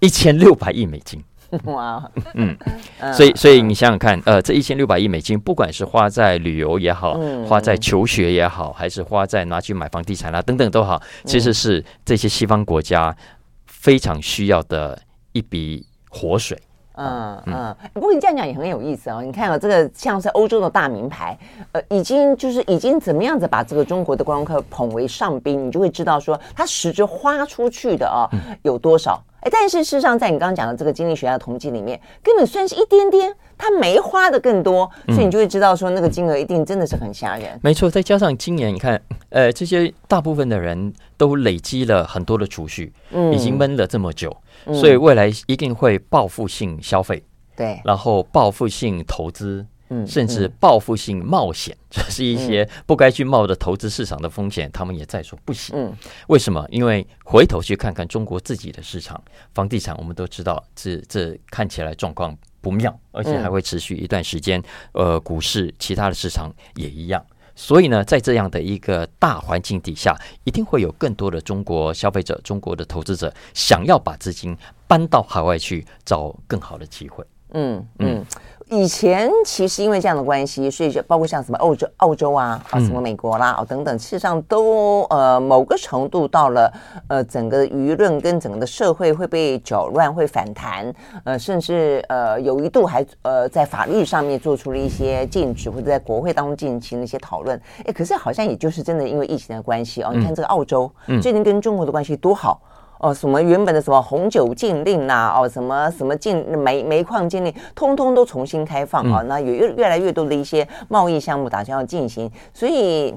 [0.00, 1.22] 一千六百亿美金。
[1.64, 2.56] 哇，嗯，
[3.12, 13.14] 所以所以你想想看，呃，这一千六百亿美金，不管是花在旅游也好，花在求学也好，还是花在拿去买房地产啊等等都好，其实是这些西方国家
[13.66, 14.98] 非常需要的
[15.32, 16.58] 一笔活水。
[16.94, 19.22] 嗯嗯，不过你这样讲也很有意思哦。
[19.22, 21.38] 你看啊，这个像是欧洲的大名牌，
[21.72, 28.28] 呃，已经就是已经怎么样子把这个中国的观光客捧为上宾，你就会知道说，他实质花出去的啊
[28.62, 29.22] 有多少。
[29.42, 37.58] 哎，但是事实上，在你刚刚讲的这个经济学家统计里面，根本算是一点点，他没花的更多，所以你就会知道说，那个金额一定真的是很吓人。
[37.60, 44.34] 没错，再加上今年你看，呃，这些大部分的人都累积了很多的储蓄，嗯，已经闷了这么久，
[44.66, 47.24] 所以未来一定会报复性消费，
[47.56, 49.66] 对，然后报复性投资。
[50.06, 55.94] 甚至报复性冒险，这是一些不该去冒的投资市场的风险，他们也在所不行。
[56.28, 56.66] 为什么？
[56.70, 59.22] 因为回头去看看中国自己的市场，
[59.54, 64.62] 房地产我们都知道，这这看起来状况不妙，而且还会持续一段时间。
[64.92, 67.24] 呃，股市其他的市场也一样。
[67.54, 74.56] 所以呢，在这样的一个大环境底下，一定会有更多的中国消费者、中国的投资者想要把资金
[74.88, 77.22] 搬到海外去找更好的机会。
[77.52, 78.24] 嗯嗯。
[78.72, 86.72] 嗯以前其实因为这样的关系，所以就包括像什么欧洲、澳洲啊，啊什么美国啦，哦等等，事实上都呃某个程度到了
[87.08, 90.90] 呃整个舆论跟整个的社会会被搅乱，会反弹，
[91.24, 97.60] 呃甚至呃有一度还呃在法律上面做出了一些禁止，或者在国会当中进行了一些讨论。
[97.84, 102.62] 哎，可是好像也就是真的因为疫情的关系哦，你看这个澳洲最近跟中国的关系多好。
[103.02, 113.14] 哦，什么原本的什么红酒禁令呐、啊，哦，什么什么禁煤煤矿禁令，通通都重新开放啊，那有越越来越多的一些贸易项目打算要进行，所以。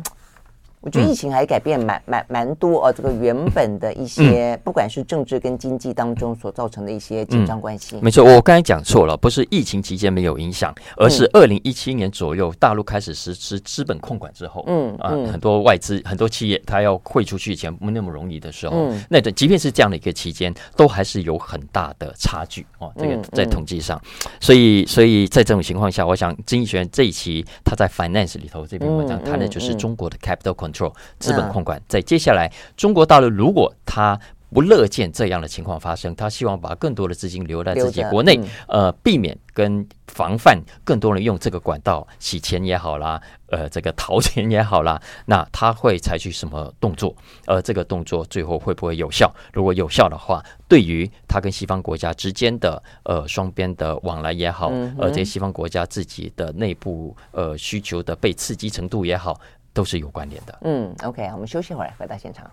[0.85, 7.97] 我觉得疫情还改变蛮蛮蛮多哦，这个原本的一些，不管是政治跟经济当中所造成的一些紧张关系。
[8.03, 22.93] 没错，我刚才讲错了，不是疫情期间没有影响，而是二零一七年左右大陆开始实施资本控管之后，嗯啊，很多外资、很多企业它要汇出去钱不那么容易的时候，那的即便是这样的一个期间，都还是有很大的差距哦。
[22.95, 23.99] 这个在统计上，
[24.39, 30.74] 所以所以在这种情况下，我想经济学人这一期他在 Finance 里头这篇文章谈的就是中国的 Capital Control。
[31.19, 47.13] 资本控管，在接下来，中国大陆如果他不乐见这样的情况发生，他希望把更多的资金留在自己国内，呃，避免跟防范更多人用这个管道洗钱也好啦，呃，这个逃钱也好啦， 那他会采取什么动作？
[47.45, 49.29] 而这个动作最后会不会有效？
[49.51, 59.37] 如果有效的话，对于他跟西方国家之间的呃双边的往来也好，呃，这些西方国家自己的内部呃需求的被刺激程度也好。
[59.75, 60.57] 都是有关联的。
[60.61, 62.49] 嗯，OK，我们休息会儿，回到现场。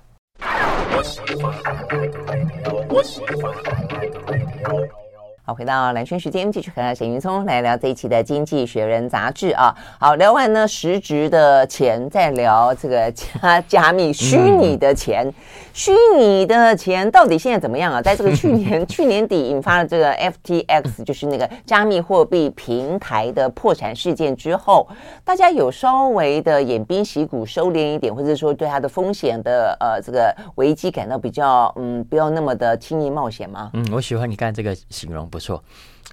[5.44, 9.74] 好，回到蓝轩时间，继续和沈云聪来聊这一期的《经济学人》杂志啊。
[9.98, 15.26] 好，聊完呢实质的钱，再聊这个加加密虚拟的钱。
[15.26, 15.34] 嗯、
[15.72, 18.00] 虚拟的钱到底现在怎么样啊？
[18.02, 24.86] 在这个去年 去年底引发了这个 FTX， 就是那个加密货币平台的破产事件之后，
[25.24, 33.70] 大家有稍微的偃兵息鼓，收敛一点，或者说对它的风险的呃这个危机感到比较嗯不要那么的轻易冒险吗？
[33.72, 35.28] 嗯，我喜欢你刚才这个形容。
[35.28, 35.62] 不错，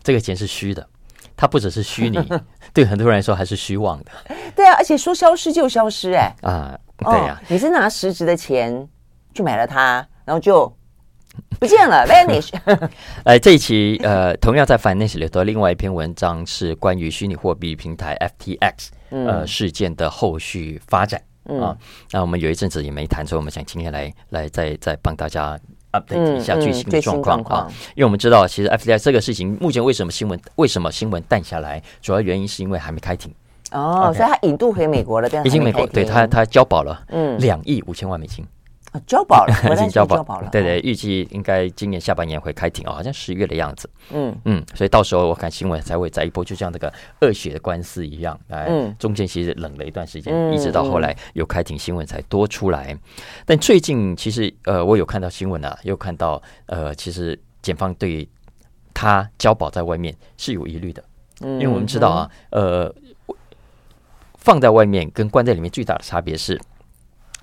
[0.03, 0.87] 这个钱是虚的，
[1.35, 2.17] 它不只是虚拟，
[2.73, 4.11] 对很多人来说还是虚妄的。
[4.55, 8.87] 对啊，而且说消失就消失，欸，哎啊，对呀，啊哦，你是拿实质的钱
[9.39, 10.69] 去买了它，然后就
[11.59, 12.49] 不见了， vanish。
[13.23, 21.77] 哎，这一期呃，同样在 Finance 里头，另外一篇文章是关于虚拟货币平台 FTX 呃事件的后续发展，嗯，啊。
[22.11, 25.57] 那我们有一阵子也没谈，所以我们想今天来来再再帮大家。
[25.91, 33.33] update 一下最新的状况啊，因为我们知道，其实 FTX 这个事情，目前为什么新闻为什么新闻淡下来，主要原因是因为还没开庭
[33.71, 38.45] 哦，所以他引渡回美国了，已经美国对他他交保了，嗯，两亿五千万美金。
[38.91, 40.49] 啊，交保了， 已经交保，了。
[40.51, 43.87] 对对，预计应该今年下半年会开庭哦，好像十月的样子。
[44.11, 48.39] 嗯嗯，所以到时候我看新闻才会再一波，就像这个恶血的官司一样。
[48.47, 52.91] 嗯，中间其实冷了一段时间，嗯、一直到后来有开庭新闻才多出来。
[52.91, 52.99] 嗯、
[53.45, 58.27] 但最近其实呃，我有看到新闻啊，又看到呃，其实检方对
[58.93, 61.03] 他交保在外面是有疑虑的。
[61.41, 62.91] 嗯，因为我们知道啊，呃，
[64.39, 66.59] 放在外面跟关在里面最大的差别是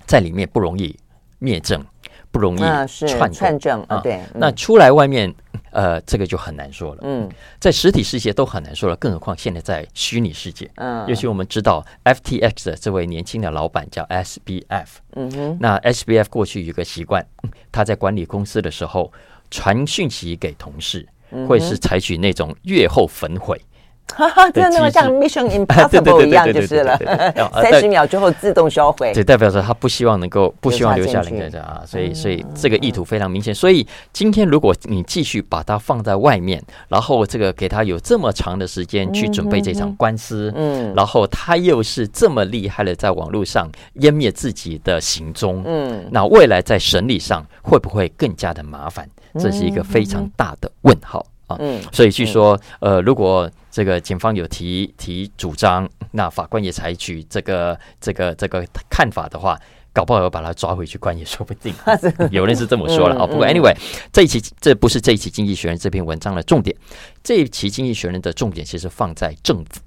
[0.05, 0.93] 在里面不容易。
[1.39, 1.83] 灭证
[2.31, 2.59] 不容易
[3.07, 5.33] 串串证啊，对，那出来外面，
[5.71, 7.01] 呃，这个就很难说了。
[7.03, 10.69] 嗯，在实体世界都很难说了，更何况现在在虚拟世界。
[10.75, 14.87] 嗯，尤其我们知道 FTX 的这位年轻的老板叫 SBF。
[15.15, 17.25] 嗯哼，那 SBF 过去有个习惯，
[17.71, 19.11] 他在管理公司的时候
[19.49, 21.07] 传讯息给同事，
[21.47, 23.59] 会是采取那种月后焚毁。
[24.15, 26.97] 哈哈，真的那么像 Mission Impossible 一样就是了，
[27.61, 29.11] 三十秒之后自动销毁。
[29.13, 33.53] 这代表着他不希望能够不希望留下人在这啊，所以所以这个意图非常明显。
[33.53, 49.07] 所以今天如果你继续把它放在外面，然后这个给他有这么长的时间去准备这场官司，嗯，然后他又是这么厉害的在网络上湮灭自己的行踪，嗯，那未来在审理上会不会更加的麻烦？
[49.37, 51.23] 这是一个非常大的问号。
[51.47, 59.55] 啊，嗯，所以据说，呃，如果这个检方有提提主张，那法官也采取这个这个这个看法的话，
[59.93, 61.71] 搞不好要把他抓回去关也说不定。
[62.31, 63.27] 有人是这么说了啊。
[63.27, 63.77] 不过 anyway，
[64.11, 66.75] 这一期这不是这一期《经济学人》这篇文章的重点，
[67.21, 69.79] 这一期《经济学人》的重点其实放在政府。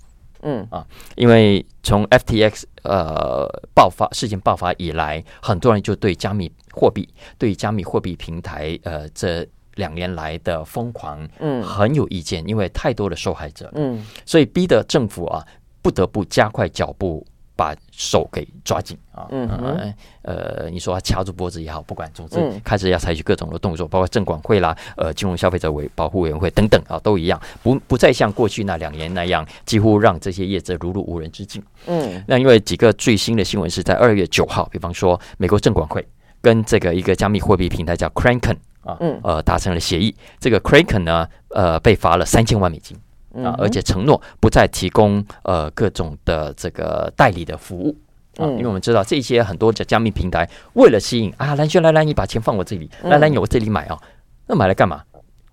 [0.43, 9.45] 嗯啊，因为从 FTX 呃爆发事件爆发以来，很多人就对加密货币、对加密货币平台呃这。
[9.81, 15.45] 两年来的疯狂，嗯，很有意见，因为太多的受害者，嗯，所以逼得政府啊
[15.83, 19.95] 不得不加快脚步，把手给抓紧啊，嗯哼。
[20.23, 36.07] 呃，你说掐住脖子也好，不管，总之开始要采取各种的动作，包括证管会啦，呃，金融消费者委保护委员会等等啊，都一样，不不再像过去那两年那样，几乎让这些业者如入无人之境，嗯，那因为几个最新的新闻是在二月九号，比方说美国证管会
[36.41, 38.57] 跟这个一个加密货币平台叫 Kraken。
[38.83, 40.15] 啊，嗯，呃，达成了协议。
[40.39, 42.97] 这个 Kraken 呢，呃，被罚了三千万美金
[43.45, 47.95] 啊，而且承诺不再提供呃各种的这个代理的服务
[48.39, 53.99] 啊，因为我们知道这些很多的加密平台为了吸引啊，蓝轩来来，你把钱放我这里，来来，你我这里买啊，
[54.47, 55.03] 那买来干嘛？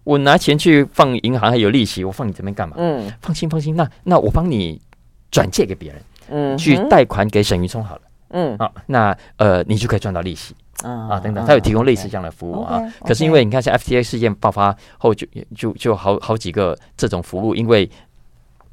[0.06, 2.78] 我拿钱去放银行还有利息，我放你这边干嘛？
[2.80, 4.82] 嗯，放心放心，那那我帮你
[5.30, 10.56] 转借给别人，嗯，去贷款给沈云聪好了，嗯，好，那呃，你就可以赚到利息。
[10.84, 12.82] 啊，等等，他有提供类似这样的服务啊。
[13.04, 17.90] 可是因为你看，像 FTA 事件爆发后，就就就好好几个这种服务，因为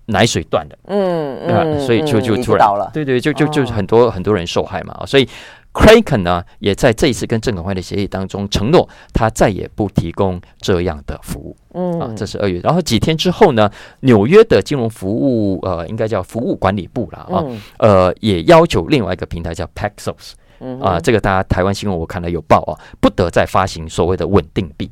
[0.06, 5.06] 奶水断了，嗯嗯，所以就就突然，对对，就就就很多很多人受害嘛。
[5.06, 11.56] 所以 c r a k e n 呢，也在这一次跟证管会的协议当中承诺，他再也不提供这样的服务。
[11.72, 17.42] 嗯啊，这是二月，然后几天之后呢，纽约的金融服务呃，应该叫服务管理部了啊，
[17.78, 20.32] 呃，也要求另外一个平台叫 Paxos。
[20.80, 24.90] 啊，这个大家台湾新闻我看了有报啊，不得再发行所谓的稳定币，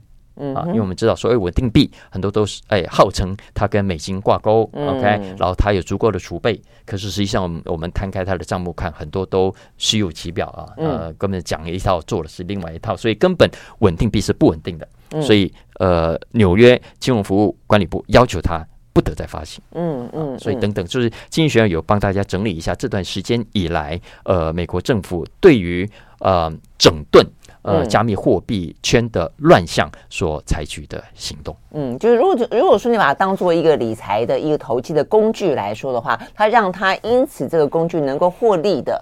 [0.55, 5.03] 啊，因为我们知道所谓稳定币很多都是哎号称它跟美金挂钩，OK，
[5.39, 14.89] 然后它有足够的储备，可是实际上我们我们摊开它的账目看，很多都虚有其表啊，呃，根本讲了一套做的是另外一套，所以根本稳定币是不稳定的，
[15.23, 18.67] 所以呃，纽约金融服务管理部要求他。
[18.93, 27.27] 不得再发行，嗯嗯，所以等等，就是经济学人有帮大家整理一下这段时间以来，呃，美国政府对于呃整顿
[27.63, 31.57] 呃加密货币圈的乱象所采取的行动。
[31.71, 39.01] 嗯，就是如果如果说你把它当做一个理财的一个投机的工具来说的话，它让它因此这个工具能够获利的，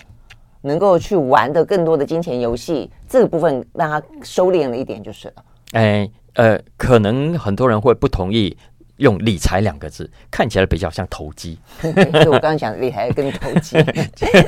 [0.62, 5.34] 能够去玩的更多的金钱游戏，这个部分让它收敛了一点就是了。
[5.72, 8.56] 哎，呃，可能很多人会不同意。
[9.00, 13.76] 用理财两个字看起来比较像投机， 所以 我刚刚讲理财跟投机，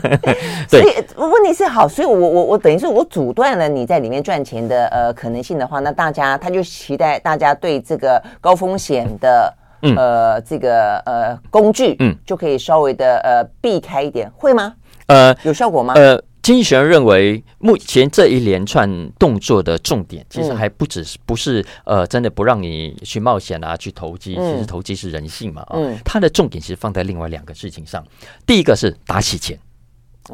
[0.68, 0.84] 所以
[1.16, 9.54] 问题是好，所以我我我等于是我阻断了你在里面赚钱的呃可能性的话，那大家他就期待大家对这个高风险的
[9.96, 14.74] 呃这个呃工具嗯就可以稍微的呃避开一点，会吗？
[15.06, 15.94] 呃，有效果吗？
[15.96, 16.22] 呃。
[16.42, 24.34] 经济学人认为，目前这一连串动作的重点，其实还不只是不是呃，真的不让你去冒险啊，去投机。
[24.34, 28.04] 其实投机是人性嘛啊，它的重点其实放在另外两个事情上。
[28.44, 29.56] 第一个是打洗钱，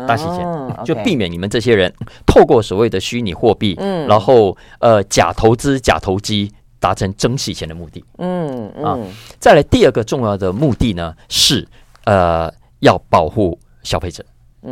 [0.06, 0.46] 打洗钱，
[0.82, 1.92] 就避免你们这些人
[2.26, 3.76] 透过所谓的虚拟货币，
[4.08, 8.02] 然后呃假投资、假投机，达成真洗钱的目的。
[8.16, 8.98] 嗯啊，
[9.38, 11.68] 再来第二个重要的目的呢，是
[12.04, 14.24] 呃要保护消费者。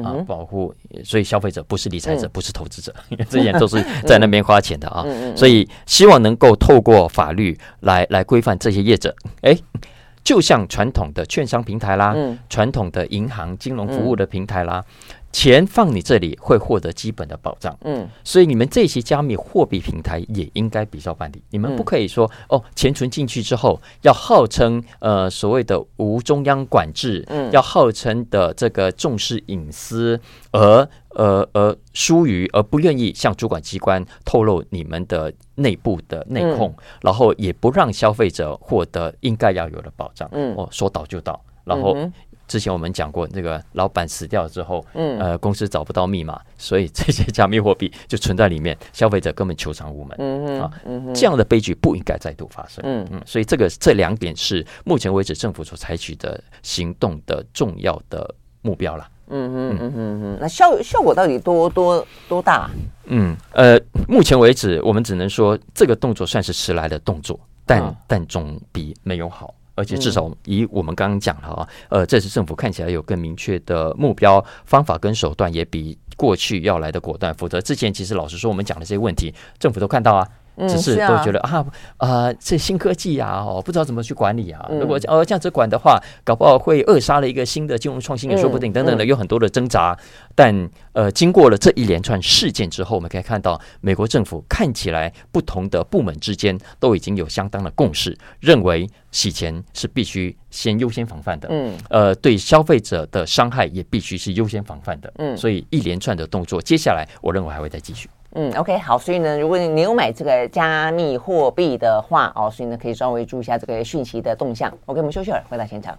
[0.02, 5.04] 啊，保护，所以消费者不是理财者，嗯、不是投资者，因为这些都是在那边花钱的啊。
[5.06, 9.14] 嗯、所以希望能够透过法律来来规范这些业者。
[9.42, 9.56] 哎，
[10.24, 14.84] 就像传统的券商平台啦，嗯、传统的银行金融服务的平台啦。
[15.28, 21.42] 嗯钱放你这里会获得基本的保障，嗯，所以你们这些加密货币平台也应该比照办理。
[21.50, 30.18] 你们不可以说哦，钱存进去之后要号称呃所谓的无中央管制，嗯，要号称的这个重视隐私，
[30.52, 41.94] 而呃而疏于而不愿意向主管机关透露你们的内部的内控，然后也不让消费者获得应该要有的保障，嗯，哦，说倒就倒，然后。
[42.48, 50.70] 之前我们讲过，那个老板死掉之后，嗯，呃，公司找不到密码，所以这些加密货币就存在里面，消费者根本求偿无门，嗯啊，
[51.14, 53.06] 这样的悲剧不应该再度发生，嗯。
[53.10, 58.32] 嗯，所以这个这两点是目前为止政府所采取的行动的重要的
[58.62, 59.76] 目标了，嗯嗯。
[59.80, 62.70] 嗯嗯嗯，那效效果到底多多多大？
[63.06, 63.76] 嗯呃，
[64.08, 69.52] 目前为止我们只能说这个动作算是迟来的动作，但但总比没有好。
[69.76, 77.32] 而且至少以我们刚刚讲了啊，呃，这次政府看起来有更明确的目标、方法跟手段，也比过去要来的果断。
[77.34, 80.28] 否则之前其实老实说，我们讲的这些问题，政府都看到啊。
[80.68, 81.66] 只是都觉得啊
[81.96, 84.66] 啊，这新科技啊，哦，不知道怎么去管理啊。
[84.70, 89.96] 如果哦这样子管的话，搞不好会扼杀了一个新的金融创新也说不定，等等的有很多的挣扎。
[90.34, 101.48] 但呃，经过了这一连串事件之后，我们可以看到，美国政府看起来不同的部门之间都已经有相当的共识，认为洗钱是必须先优先防范的。
[101.50, 105.12] 嗯，呃，对消费者的伤害也必须是优先防范的。
[105.16, 108.08] 嗯，所以一连串的动作，接下来我认为还会再继续。
[108.38, 114.70] 嗯，OK，好，所以呢，如果你有买这个加密货币的话，哦，所以呢，可以稍微注意一下这个讯息的动向。
[114.84, 115.96] OK，我们休息会儿，回到现场。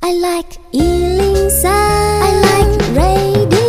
[0.00, 3.65] I like 103, I like radio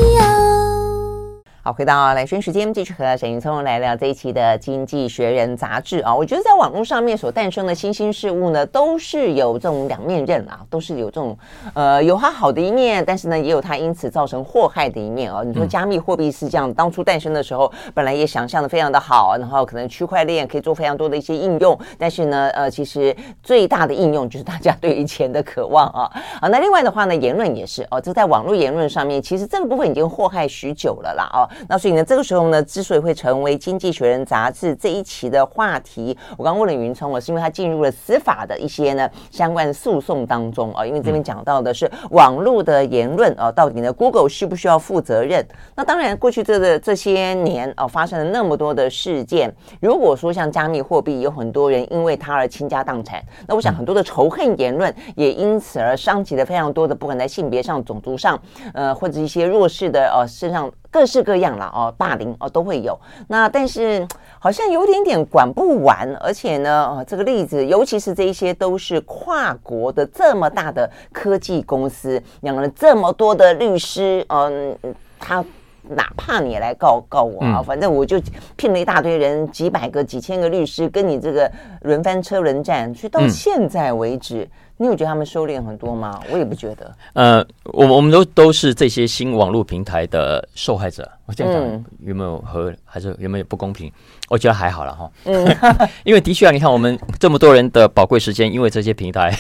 [1.68, 6.16] 好，回到兰萱时间，继续和沈云聪来聊这一期的《经济学人》杂志啊。
[6.16, 11.38] 我觉得在网络上面所诞生的新兴事物呢，都是有这种两面刃啊，都是有这种
[11.74, 15.42] 呃有它好的一面，但是呢，也有它因此造成祸害的一面啊。
[15.44, 26.10] 你说加密货币是这样，当初诞生的时候，本来也想象的非常的好，然后可能区块链可以做非常多的一些应用，但是呢，呃，其实最大的应用就是大家对于钱的渴望啊。
[26.40, 31.30] 啊，那另外的话呢，言论也是哦，这在网络言论上面，其实这个部分已经祸害许久了啦。
[31.34, 31.44] 哦。
[31.68, 45.46] 那所以呢，这个时候呢，之所以会成为《经济学人》杂志这一期的话题，我刚问了云聪，我是因为他进入了司法的一些呢相关的诉讼当中啊，因为这边讲到的是网络的言论啊，到底呢 Google 需不需要负责任？
[45.76, 58.40] 那当然，过去这个这些年啊，发生了那么多的事件，如果说像加密货币，有很多人因为它而倾家荡产，那我想很多的仇恨言论也因此而伤及了非常多的，不管在性别上、种族上，
[58.74, 60.72] 呃，或者一些弱势的呃身上。
[60.90, 62.98] 各式各样了哦，霸凌哦都会有。
[63.28, 64.08] 那但是
[64.40, 74.78] 好像有点点管不完，而且呢，哦，这个例子，尤其是这一些都是跨国的这么大的科技公司，养了这么多的律师，嗯，
[75.20, 75.44] 他
[75.90, 78.20] 哪怕你来告告我啊，反正我就
[78.56, 81.50] 聘了一大堆人，几百个、几千个律师跟你这个
[81.82, 84.48] 轮番车轮战，所以到现在为止。
[84.78, 86.22] 你有觉得他们收敛很多吗？
[86.32, 86.96] 我也不觉得。
[87.14, 93.92] 呃，我们我们都都是这些新网络平台的受害者我这样讲有没有和还是有没有不公平？
[94.30, 95.10] 我觉得还好了哈。
[95.26, 95.46] 嗯，
[96.04, 99.34] 因为的确啊，你看我们这么多人的宝贵时间，因为这些平台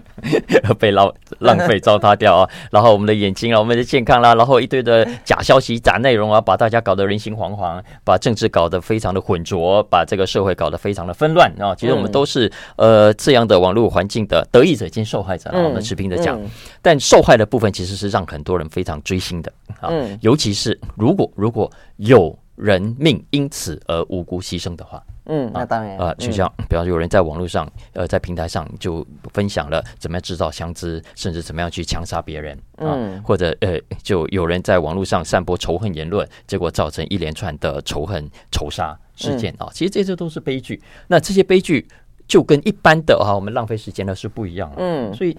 [0.78, 11.74] 被浪浪费糟蹋掉啊，然后我们的眼睛啊，我们的健康啦，然后一堆的假消息、假内容啊，把大家搞得人心惶惶，把政治搞得非常的混浊，把这个社会搞得非常的纷乱啊。
[11.74, 15.58] 其实我们都是呃这样的网络环境的得益者兼受害者啊。
[15.60, 16.38] 我们持平的讲，
[16.82, 19.90] 但受害的部分其实是让很多人非常追星的啊，
[20.20, 20.78] 尤其是。
[20.96, 32.94] 如果如果有人命因此而无辜牺牲的话，嗯，那当然啊，就像比方说有人在网络上，呃，在平台上就分享了怎么样制造枪支，甚至怎么样去枪杀别人啊，
[33.24, 39.68] 或者呃，就有人在网络上散播仇恨言论，结果造成一连串的仇恨仇杀事件啊。
[39.72, 40.80] 其实这些都是悲剧。
[41.08, 41.84] 那这些悲剧
[42.28, 44.76] 就跟一般的啊，我们浪费时间的是不一样的。
[44.78, 45.36] 嗯，所以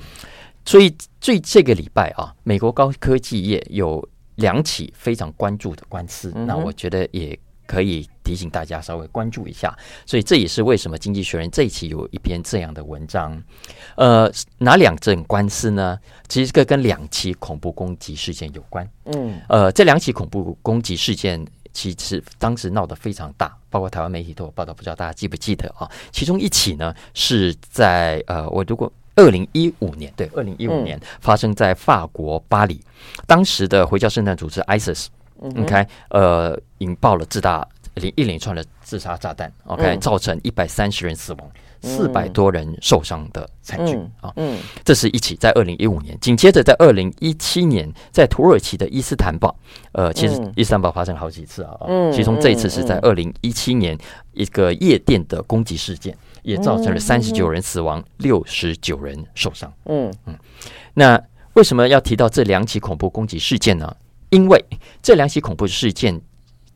[0.66, 4.06] 所以最这个礼拜啊，美国高科技业有。
[4.36, 9.76] 两起非常关注的官司，那我觉得也可以提醒大家稍微关注一下。
[10.06, 13.42] 所以这也是为什么《经济学人》这一期有一篇这样的文章。
[13.96, 15.98] 呃，哪两件官司呢？
[16.28, 18.88] 其实这个跟两起恐怖攻击事件有关。
[19.06, 25.90] 嗯，呃，这两起恐怖攻击事件其实当时闹得非常大，包括台湾媒体都有报道，不知道大家记不记得啊？
[26.12, 28.92] 其中一起呢是在呃，我如果。
[29.16, 32.82] 二零一五年，对，二零一五年发生在法国巴黎，
[33.26, 41.50] 当时的回教圣战组织 ISIS，OK，呃，引爆了自大连一连串的自杀炸弹，OK，造成一百三十人死亡，
[41.82, 49.56] 四百多人受伤的惨剧啊，嗯，这是一起在二零一五年，紧接着在二零一七年，在土耳其的伊斯坦堡，
[49.94, 53.98] 呃，其实伊斯坦堡发生了好几次啊，嗯，其中这一次是在二零一七年
[54.34, 56.14] 一个夜店的攻击事件。
[56.46, 59.72] 也造成了三十九人死亡，六十九人受伤。
[59.86, 60.14] 嗯。
[60.28, 60.38] 嗯，
[60.94, 61.22] 那
[61.54, 63.94] 为什么要提到这两起恐怖攻击事件呢？
[64.30, 64.64] 因为
[65.02, 66.22] 这两起恐怖事件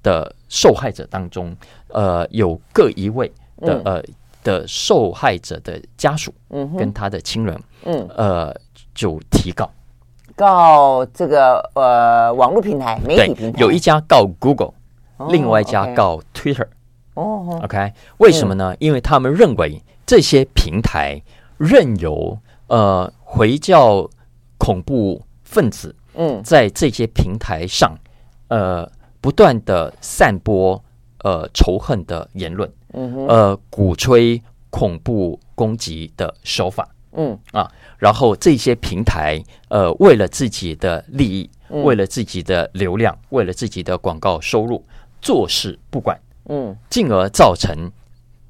[0.01, 1.55] 的受害者当中，
[1.89, 4.03] 呃，有各一位的呃
[4.43, 8.55] 的受害者的家属，嗯，跟他的亲人，嗯，呃，
[8.95, 9.69] 就提告。
[10.35, 14.73] 告这个呃网络平台、媒体平台，有一家告 Google，
[15.29, 16.67] 另外一家告 Twitter。
[17.19, 18.73] 哦，OK，为什么呢？
[18.79, 21.21] 因为他们认为这些平台
[21.57, 24.09] 任由呃回教
[24.57, 26.41] 恐怖分子嗯。
[26.43, 27.93] 在这些平台上
[28.47, 28.89] 呃
[29.19, 30.81] 不断的散播
[31.23, 37.37] 呃仇恨的言论，嗯呃鼓吹恐怖攻击的手法，嗯。
[37.51, 44.85] 啊，然后这些平台呃为了自己的利益，为了自己的流量，为了自己的广告收入，
[45.21, 46.17] 坐视不管。
[46.49, 47.89] 嗯，进而造成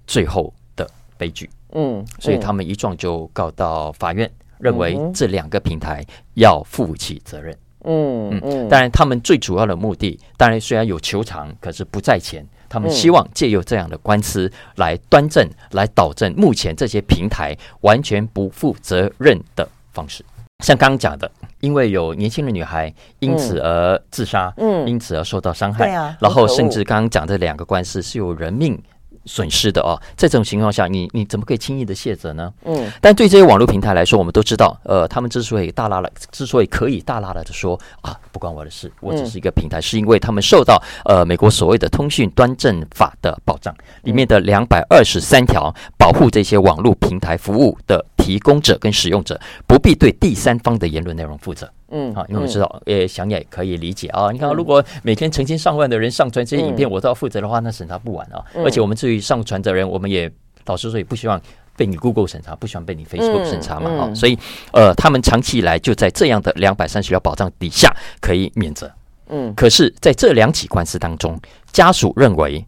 [0.08, 1.50] 最后的悲剧。
[1.74, 7.56] 嗯，所以他们一撞就告到法院，认为这两个平台要负起责任。
[7.84, 12.46] 嗯嗯，当然，他们最主要的目的，当然虽然有求偿，可是不在前。
[12.68, 20.24] 他们希望借由这样的官司来端正、来导正目前这些平台完全不负责任的方式。
[20.60, 21.30] 像刚刚讲的。
[21.62, 28.82] 因为有年轻的女孩因此而自杀，嗯，因此而受到伤害，对啊，然后甚至刚刚讲的两个官司是有人命
[29.26, 32.54] 损失的哦，在这种情况下，你你怎么可以轻易的卸责呢？
[32.64, 51.68] 嗯，但对这些网络平台来说，我们都知道，呃，他们之所以大拉了，之所以可以大拉了的说啊，不关我的事，我只是一个平台，是因为他们受到呃美国所谓的通讯端正法的保障，里面的两百二十三条保护这些网络平台服务的提供者跟使用者不必对第三方的言论内容负责。
[51.90, 54.32] 嗯，好，因为我知道，呃，想也可以理解啊。
[54.32, 58.46] 你看，如果每天成千上万的人上传这些影片，我都要负责的话，那审查不完啊。
[58.64, 60.32] 而且我们至于上传的人，我们也
[60.68, 61.42] 老实说也不希望
[61.76, 63.90] 被你 Google 审查，不希望被你 Facebook 审查嘛。
[63.90, 64.38] 啊，所以
[64.74, 68.92] 呃，他们长期以来就在这样的两百三十条保障底下可以免责。
[69.30, 71.36] 嗯，可是在这两起官司当中，
[71.72, 72.64] 家属认为，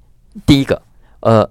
[0.48, 0.82] 第一个，
[1.20, 1.48] 呃，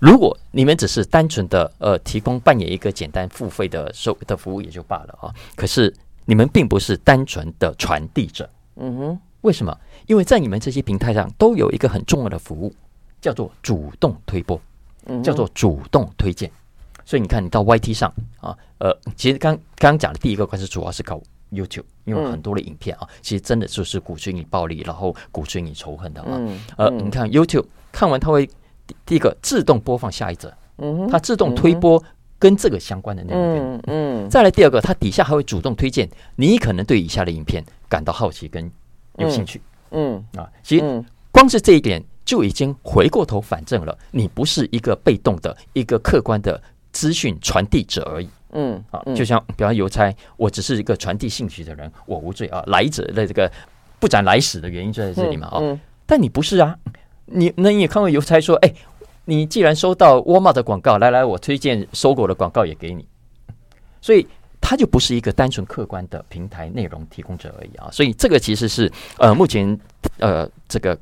[0.00, 5.94] 如果你们只是单纯的呃提供扮演一个简单付费的收的服务也就罢了啊，可是。
[6.26, 9.76] 你们并不是单纯的传递者，嗯哼，为什么？
[10.06, 12.72] 因为在你们这些平台上都有一个很重要的服务，
[13.20, 14.60] 叫做主动推播，
[15.24, 16.48] 叫做主动推荐。
[17.04, 21.20] 所以你看，你到 YT 上啊，呃，其实刚刚讲的第一个官司主要是搞
[21.50, 26.40] YouTube，因为很多的影片啊，其实真的就是鼓吹你暴力，然后鼓吹你仇恨的啊。
[26.76, 28.48] 呃，你看 YouTube 看完，它会
[29.04, 32.02] 第一个自动播放下一则，嗯，它自动推播。
[32.40, 38.64] 跟这个相关的内容，嗯嗯，再来第二个，它底下还会主动推荐你可能对以下的影片感到好奇跟
[39.18, 39.60] 有兴趣，
[39.90, 46.58] 嗯啊，其实光是这一点就已经回过头反证了，你不是一个被动的一个客观的
[46.92, 53.52] 资讯传递者而已，嗯啊，就像比方邮差，我只是一个传递信息的人，我无罪啊，来者的这个
[53.98, 56.74] 不斩来使的原因就在这里嘛，哦、嗯嗯，但你不是啊，
[57.30, 58.74] 你那你也看过邮差说，哎，
[59.24, 63.06] 你既然收到沃尔玛的广告，来来，我推荐搜狗的广告也给你，
[64.00, 64.26] 所以
[64.60, 69.78] 他就不是一个单纯客观的平台内容提供者而已啊，所以这个其实是呃目前
[70.18, 70.98] 呃这个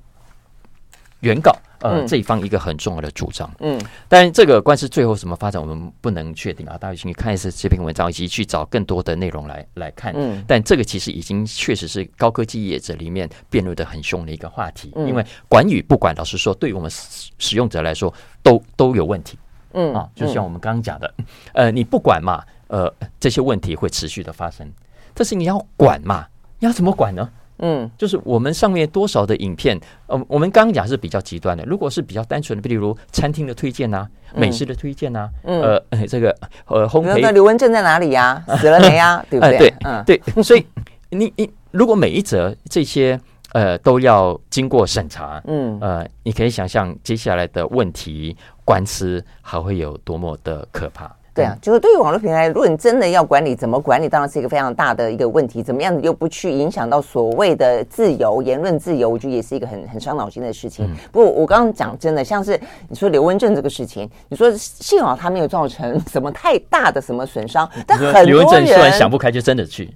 [1.20, 1.50] 原告。
[1.80, 6.76] 呃，这一方一个很重要的主张，嗯，但这个官司最后什么发展，我们不能确定啊。
[6.78, 10.12] 大家请看一次这篇文章，以及去找更多的内容来来看。
[10.16, 14.92] 嗯，但这个其实已经确实是高科技业者里面辩论的很凶的一个话题。
[14.96, 18.12] 因为管与不管，老实说，对于我们使使用者来说，
[18.42, 19.38] 都都有问题。
[19.74, 21.14] 嗯啊，就像我们刚刚讲的，
[21.52, 24.66] 呃，你不管嘛，呃，这些问题会持续的发生。
[25.14, 26.26] 但是你要管嘛，
[26.58, 27.30] 你要怎么管呢？
[27.58, 31.64] 嗯，就是我们上面多少的影片，呃，我们刚刚讲是比较极端的。
[31.64, 36.34] 如果是比较单纯的，比如餐厅的推荐啊，美食的推荐啊，嗯、呃， 这个
[36.66, 37.20] 呃，烘焙。
[37.20, 38.42] 那刘文正在哪里呀？
[38.58, 39.24] 死了没呀？
[39.30, 39.58] 对不对？
[39.58, 40.20] 对，嗯，对。
[40.42, 40.64] 所以
[41.10, 43.18] 你你如果每一则这些
[43.52, 51.10] 呃都要经过审查，嗯，呃，你可以想象接下来的问题官司还会有多么的可怕。
[51.38, 55.62] 对啊，就是对于网络平台，如果你真的要管理，怎么管理，当然是一个非常大的一个问题。
[55.62, 60.84] 怎么样子又不去影响到所谓的自由、言论自由，我觉得也是一个很很伤脑筋的事情。
[60.86, 69.88] 嗯、不过我刚刚讲真的，像是你说刘文正这个事情，你说幸好他没有造成什么太大的什么损伤，但很多人突然想不开，就真的去。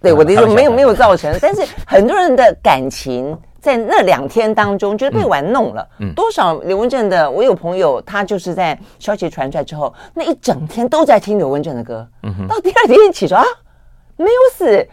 [0.00, 3.36] 对，我的意思没有没有造成，但是很多人的感情。
[3.60, 5.88] 在那两天当中，就被玩弄了。
[5.98, 12.06] 嗯，多少刘文正的，我有朋友，他就是在消息传出来之后，那一整天都在听刘文正的歌。
[12.22, 13.48] 嗯哼，到第二天起床啊，
[14.16, 14.88] 没有死，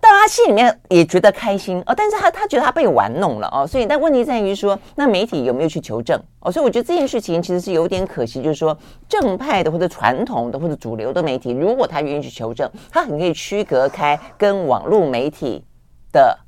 [0.00, 1.94] 但他心里面也觉得开心哦。
[1.94, 6.50] 但是他他觉得他被玩弄了哦，所以但问题在于说，那媒体有没有去求证哦？
[6.50, 15.62] 所以我觉得这件事情其实是有点可惜，就是说正派的或者传统的或者主流的媒体，如果他愿意去求证，他很可以区隔开跟网络媒体
[16.10, 16.38] 的。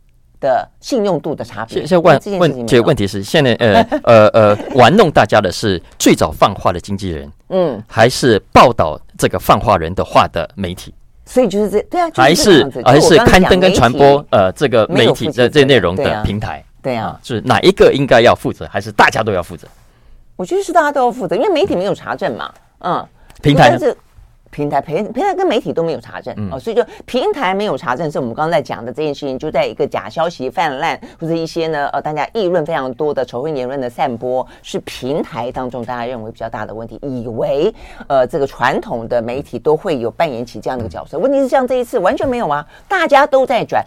[0.40, 1.86] 的信用度的差别。
[1.86, 10.92] 现在问问这个问题是，现在呃 呃呃玩弄大家的是最早放话的经纪人，嗯，还是报道这个放话人的话的媒体？
[11.26, 16.64] 所以就是这对啊，还是还是刊登跟传播呃这个媒体的这内容的平台？
[16.82, 19.68] 对啊，是哪一个应该要负责，还是大家都要负责？
[20.36, 23.06] 我觉得是大家都要负责，因为媒体没有查证嘛，嗯，
[23.42, 23.78] 平台呢？
[24.50, 37.72] 平台平平台跟媒体都没有查证、嗯、哦，所以就平台没有查证，是我们刚刚在讲的这件事情，就在一个假消息泛滥或者一些呢呃大家议论非常多的仇恨言论的散播，是平台当中大家认为比较大的问题，以为
[38.08, 43.84] 呃这个传统的媒体都会有扮演起这样的一个角色，问题是像这一次完全没有啊，大家都在转。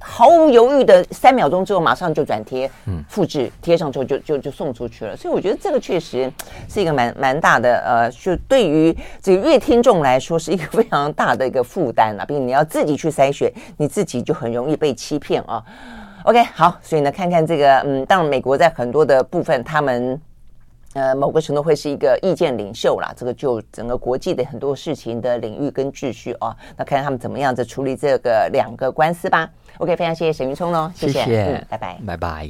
[0.00, 2.70] 毫无犹豫的三秒钟之后，马上就转贴、
[3.08, 5.16] 复制贴上之后就就就送出去了。
[5.16, 6.32] 所以我觉得这个确实
[6.68, 15.62] 是一个蛮蛮大的呃，就对于这个乐听众来说是一个非常大的一个负担啊，并且你要自己去筛选，你自己就很容易被欺骗啊。
[16.24, 20.20] OK，好，所以呢，看看这个嗯，当然美国在很多的部分，他们
[20.94, 29.48] 呃某个程度会是一个意见领袖啦，这个就整个国际的很多事情的领域跟秩序啊，那看看他们怎么样子处理这个两个官司吧。
[29.78, 32.48] OK，非常谢谢沈云聪喽，谢谢，拜拜，拜拜。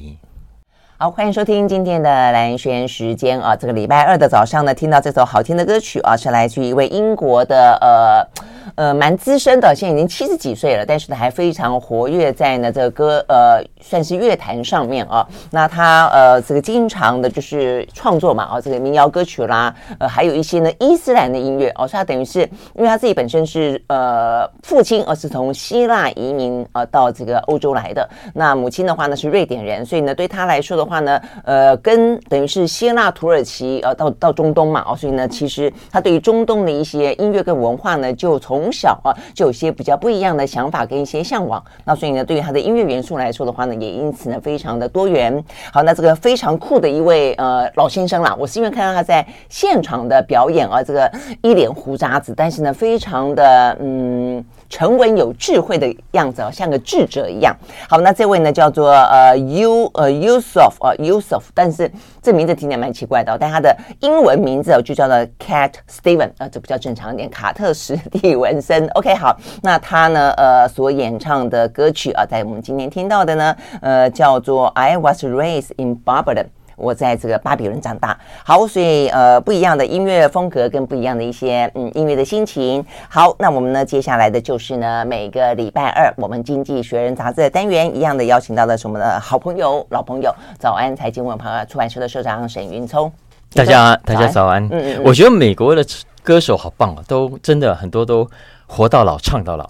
[0.97, 8.50] 好，欢迎收听今天的蓝轩时间啊，这个礼拜二的早上呢，听到这首好听的歌曲啊，是来自于一位英国的呃。
[8.75, 15.27] 呃，蛮资深的，现在已经七十几岁了，但是呢，还非常活跃在呢这个歌呃，算是乐坛上面啊。
[15.51, 22.41] 那他呃，这个经常的就是创作嘛，啊，这个民谣歌曲啦，呃，还有一些呢伊斯兰的音乐哦，所以他等于是
[22.75, 45.43] 因为他自己本身是呃父亲，而是从希腊移民呃到这个欧洲来的，那母亲的话呢是瑞典人，所以呢对他来说的话呢，呃，跟等于是希腊、土耳其呃到到中东嘛，哦，所以呢，其实他对于中东的一些音乐跟文化呢，就从从小啊，就有些比较不一样的想法跟一些向往，那所以呢，对于他的音乐元素来说的话呢，也因此呢非常的多元。
[45.73, 54.45] 好，那这个非常酷的一位呃老先生啦，我是因为看到他在现场的表演啊，这个一脸胡渣子，但是呢非常的嗯。
[54.71, 57.55] 沉稳有智慧的样子啊，像个智者一样。
[57.89, 61.91] 好，那这位呢叫做呃 U 呃 Yusuf 呃 Yusuf，但是
[62.23, 68.87] 这名字听起来蛮奇怪的，但他的英文名字哦就叫做 Cat Steven，呃，这比较正常一点，卡特史蒂文森。
[68.95, 76.47] OK，好，那他呢呃所演唱的歌曲啊，在我们今天听到的呢，呃叫做 I Was Raised in Babylon。
[76.81, 82.85] 我在这个巴比伦长大，好，所以呃不一样的音乐风格跟不一样的一些嗯音乐的心情。
[83.09, 93.13] 好，那我们呢接下来的就是呢每个礼拜二我们经济学人杂志的单元一样的邀请到了什么的好朋友老朋友早安财经文朋友出版社的社长沈云聪。
[93.53, 95.85] 大家大家早安，嗯嗯，我觉得美国的
[96.23, 98.29] 歌手好棒啊，都真的很多都
[98.67, 99.69] 活到老唱到老。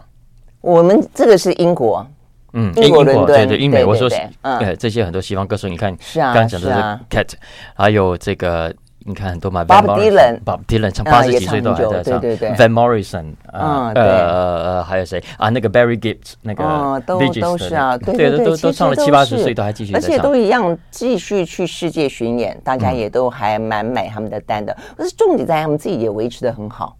[0.61, 2.06] 我们这个是英国。
[2.53, 7.32] 嗯，英国伦敦，对对，英美，我说是，嗯，这些很多西方歌手，你看，是啊，刚刚讲的是 Cat，
[7.74, 8.74] 还有这个。
[9.03, 15.48] 你看很多嘛，Bob Dylan，Bob Dylan 唱八十几岁都还在唱，对对对，Van Morrison，呃呃还有谁啊？
[15.48, 24.76] 那个 Barry Gibb，那个都都是啊，对对对，都都唱了七八十岁都还继续，而且都一样继续去世界巡演，大家也都还蛮买他们的单的。
[24.94, 26.94] 可是重点在他们自己也维持的很好，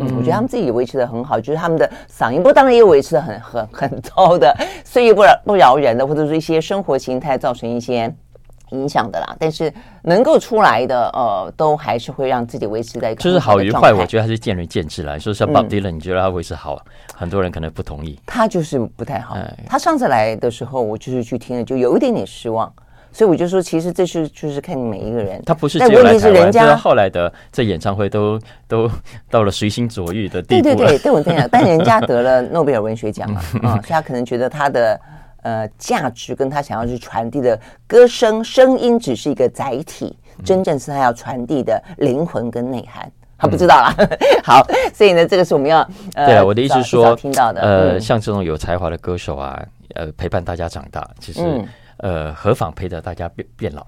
[0.00, 8.12] 嗯，我觉得他们自己也维持的很好，就是他们的嗓音，不当然也维持的很很很糟的，岁月不饶不饶人的，或者是一些生活形态造成一些。
[8.72, 9.72] 影响的啦，但是
[10.02, 13.20] 能够出来的，呃，都还是会让自己维持在一个。
[13.20, 15.34] 就是好与坏，我觉得还是见仁见智来说。
[15.34, 16.80] 像 Bob Dylan，你觉得他维持好，嗯，
[17.16, 18.16] 很多人可能不同意。
[18.24, 19.34] 他就是不太好。
[19.34, 22.72] 哎，他上次来的时候，我就是去听了，就有一点点失望。
[23.12, 25.42] 所以我就说，其实这是就是看你每一个人。
[25.44, 28.90] 他不是只有来台湾，是人家后来的这演唱会都都
[29.30, 30.62] 到了随心所欲的地步。
[30.62, 35.00] 对对对，对 我这样，但人家得了诺贝尔文学奖嘛， 啊，所以他可能觉得他的。
[35.42, 43.94] 呃，价值跟他想要去传递的歌声声音只是一个载体，嗯、真正是他要传递的灵魂跟内涵，他不知道啦。
[43.96, 44.08] 嗯、
[44.44, 45.78] 好，所以呢，这个是我们要
[46.12, 49.58] 呃，对了，我的意思是说，听到的，呃，嗯、像这种有才华的歌手啊，
[49.94, 51.66] 呃，陪伴大家长大，其实、嗯、
[52.00, 53.86] 呃，何妨陪着大家变变老？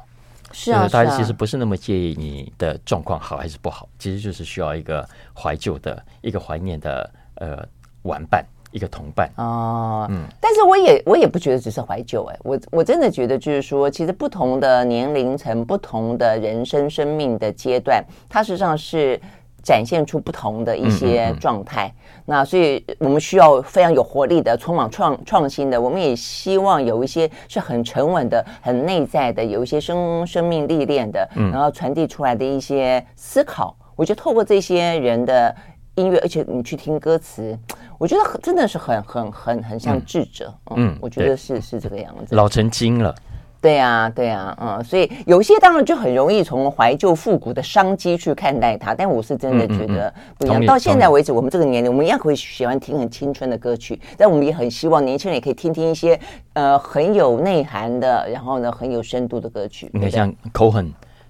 [0.52, 7.66] 是啊，大家其实不是那么介意你的状况好还是不好，其实就是需要一个怀旧的、一个怀念的呃
[8.02, 8.44] 玩伴。
[8.74, 19.20] 一个同伴哦，嗯，但是我也我也不觉得只是怀旧哎，我我真的觉得就是说，其实不同的年龄层、不同的人生生命的阶段，它实际上是
[19.62, 21.88] 展现出不同的一些状态。
[21.88, 33.76] 嗯嗯嗯，那所以我们需要非常有活力的、充满创创新的，我们也希望有一些是很沉稳的、很内在的，有一些生生命历练的，然后传递出来的一些思考。
[33.94, 35.54] 我觉得透过这些人的
[35.96, 37.58] 音乐，而且你去听歌词。
[37.98, 43.14] 我觉得很真的是很很很很像智者，嗯，嗯，我觉得是是这个样子，老成精了，
[43.62, 50.66] 对呀对呀，嗯，所以有些当然就很容易从怀旧复古的商机去看待它，但我是真的觉得不一样。
[50.66, 56.18] 到现在为止，我们这个年龄，我们一样会喜欢听很青春的歌曲，但我们也很希望年轻人也可以听听一些
[56.54, 59.88] 呃很有内涵的，然后呢很有深度的歌曲。
[59.94, 60.34] 你看像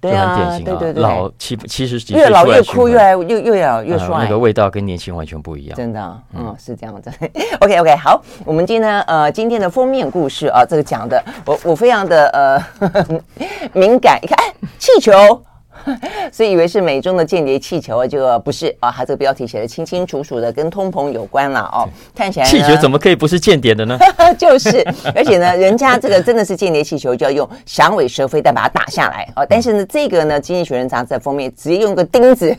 [0.03, 0.11] Cohen。
[0.11, 5.77] 对啊，对对对，老七七十几岁，越老越哭，越来越越老越帅，那个味道跟年轻完全不一样。
[5.77, 7.09] 真的，嗯，是这样子。
[7.61, 12.89] OK OK，好，我们今天呃今天的封面故事啊，这个讲的我我非常的呃
[13.73, 15.41] 敏感，你看，哎，气球。
[16.31, 18.91] 所以以为是美中的间谍气球啊，就不是啊。
[18.91, 21.87] 他这个标题写的清清楚楚的，跟通膨有关了哦。
[22.15, 23.97] 看起来气球怎么可以不是间谍的呢？
[24.37, 29.45] 就是，而且呢，人家这个真的是间谍气球，就要用响尾蛇飞弹把它打下来哦。
[29.49, 32.55] 但是呢，这个呢，《经济学人》杂志在封面直接用个钉子。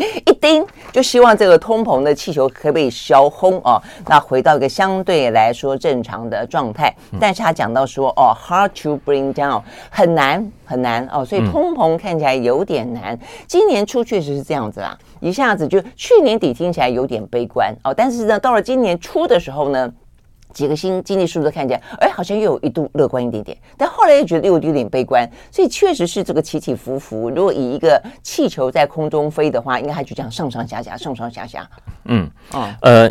[0.24, 6.94] 一钉就希望这个通膨的气球可不可以消轰哦，那回到一个相对来说正常的状态。
[7.20, 13.18] 但是他讲到说哦，hard to bring down，很难很难哦，所以通膨看起来有点难。
[13.46, 19.92] 今年初确实是这样子啦，一下子就去年底听起来有点悲观哦，但是呢，到了今年初的时候呢。
[20.52, 27.30] 几个新经济数字看见，哎，好像又有一度乐观一点点，但后来又觉得又有点悲观，所以确实是这个起起伏伏。
[27.30, 31.68] 如果以一个气球在空中飞的话，应该还就这样上上下下，上上下下。
[32.04, 33.10] 嗯，哦，呃，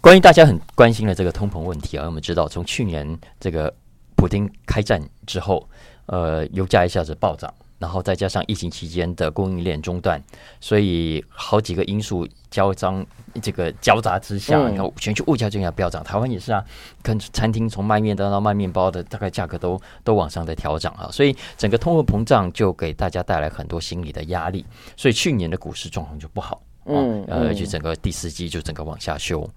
[0.00, 3.72] 关于大家很关心的这个通膨问题啊，我们知道从去年这个
[4.16, 5.68] 普丁开战之后，
[6.06, 7.52] 呃，油价一下子暴涨。
[7.80, 10.22] 然后再加上疫情期间的供应链中断，
[10.60, 13.04] 所以好几个因素交张，
[13.40, 16.04] 这个交杂之下，你看全球物价就要飙涨。
[16.04, 16.62] 台湾也是啊，
[17.02, 24.64] 跟餐厅从卖面到卖面包的大概价格都都往上在调整啊，所以整个通货膨胀就给大家带来很多心理的压力，
[24.94, 26.60] 所以去年的股市状况就不好。
[26.86, 29.48] 嗯，呃，而且整个第四季就整个往下修。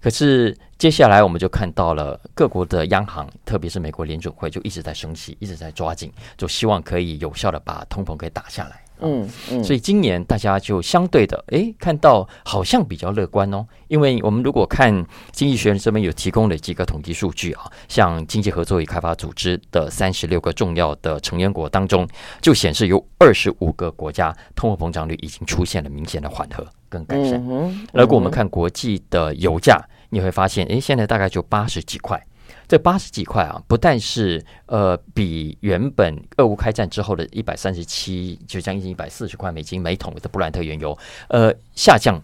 [0.00, 8.82] 可是接下来我们就看到了各国的央行，特别是美国联准会，就一直在升息，一直在抓紧，就希望可以有效的把通膨给打下来。
[9.02, 13.66] 嗯嗯，所以今年大家就相对的，哎，看到好像比较乐观哦。
[13.88, 22.06] 因为我们如果看经济学人这边有提供的几个统计数据啊，像经济合作与开发组织的三十六个重要的成员国当中，
[22.40, 27.34] 就显示有二十五个国家通货膨胀率已经出现了明显的缓和跟改善。
[27.48, 29.80] 嗯如果我们看国际的油价，
[30.10, 32.20] 你会发现，哎，现在大概就八十几块。
[32.70, 40.96] 这八十几块啊，不但是呃比原本俄乌开战之后的一百三十七，就将近一百四十块美金每桶的布兰特原油
[41.26, 42.22] 呃下降，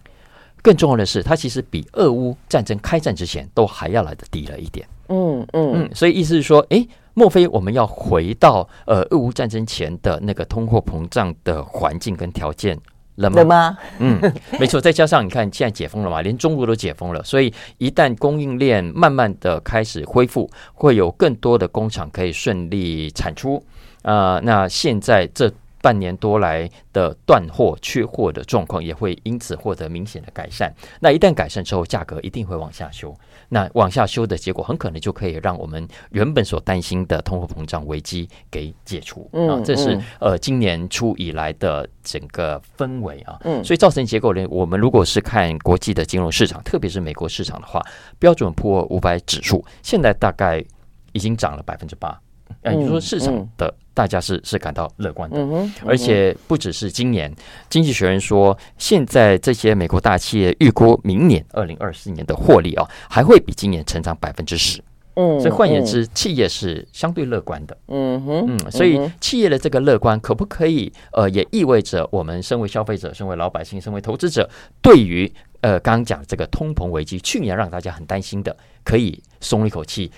[0.63, 4.87] 更重要的是，它其实比俄乌战争开战之前都还要来得低了一点。
[5.09, 12.79] 嗯嗯嗯，所以意思是说，诶，莫非我们要回到呃俄乌战争前的那个通货膨胀的环境跟条件
[13.17, 13.37] 冷吗？
[13.39, 13.79] 冷吗？
[13.99, 14.81] 嗯， 没错。
[14.81, 23.63] 再加上你看，现在解封了嘛，连中国都解封了，所以一旦供应链慢慢的开始恢复，会有更多的工厂可以顺利产出。
[24.03, 25.53] 啊、呃，那现在这。
[25.83, 30.75] 半年多来的断货、缺货的状况也会因此获得明显的改善。
[30.99, 33.15] 那一旦改善之后，价格一定会往下修。
[33.49, 39.29] 那往下修的结果，很可能就可以让我们原本所担心的通货膨胀危机给解除。
[39.33, 43.39] 嗯，啊，这是呃今年初以来的整个氛围啊。
[43.45, 47.81] 嗯，所以造成结构呢，我们如果是看国际的金融市场，特别是美国市场的话，
[48.19, 50.65] 标准普尔五百指数现在大概
[51.13, 52.21] 已经涨了百分之八。
[52.65, 55.39] 也就是说，市场的大家是是感到乐观的，
[55.87, 57.33] 而且不只是今年，
[57.71, 64.85] 《经济学人》说，现在这些美国大企业预估明年二零二四年的获利啊，还会比今年成长百分之十。
[65.15, 67.75] 嗯，所以换言之，企业是相对乐观的。
[67.89, 74.47] 嗯哼，嗯，所以企业的这个乐观，可不可以呃，也意味着我们身为消费者、身为老百姓、身为投资者，
[74.83, 75.33] 对于
[75.63, 80.13] 呃刚刚讲这个通膨危机，去年让大家很担心的，可以松一口气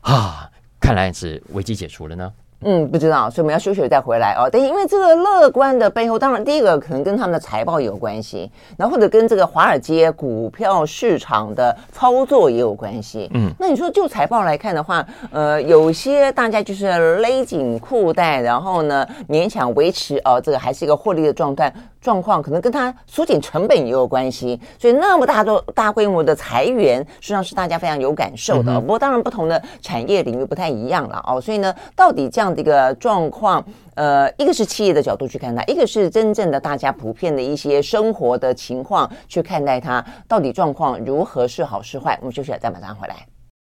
[0.00, 0.50] 啊？
[0.80, 2.32] 看来是危机解除了呢。
[2.62, 4.48] 嗯，不知道，所以我们要休息再回来哦。
[4.50, 13.30] 但因为这个乐观的背后，当然第一个可能跟他们的财报有关系，然后或者跟这个华尔街股票市场的操作也有关系。
[13.34, 21.72] 嗯，那你说就财报来看的话，呃，有些大家就是勒紧裤带，然后呢勉强维持哦，这个还是一个获利的状态。
[22.00, 28.80] 状况可能跟它缩减成本也有关系，所以那么大多大规模的裁员，实际上是大家非常有感受的。
[28.80, 42.16] 不过当然不同的产业领域不太一样了哦，所以呢，到底这样的一个状况，呃，一个是企业的角度去看它，一个是真正的大家普遍的一些生活的情况去看待它，到底状况如何是好是坏？
[42.20, 43.16] 我们休息了再马上回来。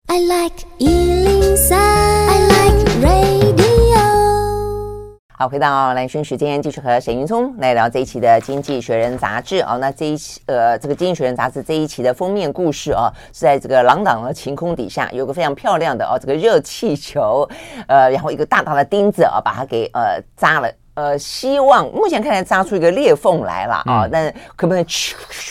[0.09, 3.62] I like 103, I like radio
[5.43, 9.77] 好，回到蓝轩时间，继续和沈云聪来聊这一期的《经济学人》杂志哦。
[9.81, 17.45] 那这一期呃，这个《经济学人》杂志这一期的封面故事哦，是在这个朗朗的晴空底下，有个非常漂亮的哦，这个热气球，
[17.89, 24.87] 呃，然后一个大大的钉子啊、哦，把它给呃扎了，呃，希望目前看来扎出一个裂缝来了啊、哦，但可不可以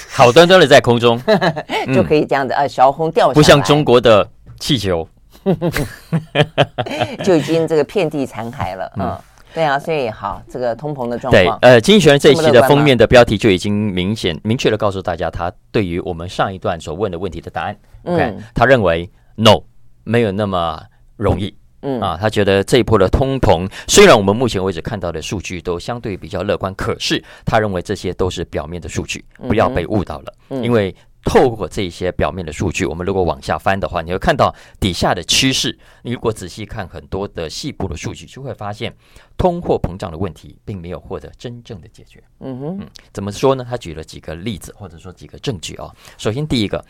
[0.10, 1.22] 好端端的在空中
[1.94, 4.26] 就可以这样子呃，小红掉下来，不像中国的
[4.58, 5.06] 气球，
[7.26, 9.20] 就已经这个遍地残骸了，嗯。
[9.54, 11.60] 对啊，所以好，这个通膨的状况。
[11.60, 17.78] 对，呃，经济学人这一期的封面的标题就已经明显明确的告诉大家，他对于我们上一段所问的问题的答案。
[18.04, 19.62] 嗯，okay, 他认为 no
[20.04, 20.82] 没有那么
[21.18, 21.56] 容易。
[21.84, 30.96] 嗯啊，他觉得这一波的通膨，虽然我们目前为止看到的数据都相对比较乐观，可是他认为这些都是表面的数据，不要被误导了，嗯、因为。
[31.24, 35.78] 透过这些表面的数据，我们如果往下翻的话，你会看到底下的趋势。
[36.02, 38.94] 你如果仔细看很多的细部的数据，就会发现
[39.38, 42.24] 通货膨胀的问题并没有获得真正的解决。
[42.40, 43.66] 嗯哼，嗯，怎么说呢？
[43.68, 45.94] 他举了几个例子，或者说几个证据啊。
[46.18, 46.84] 首先，第一个，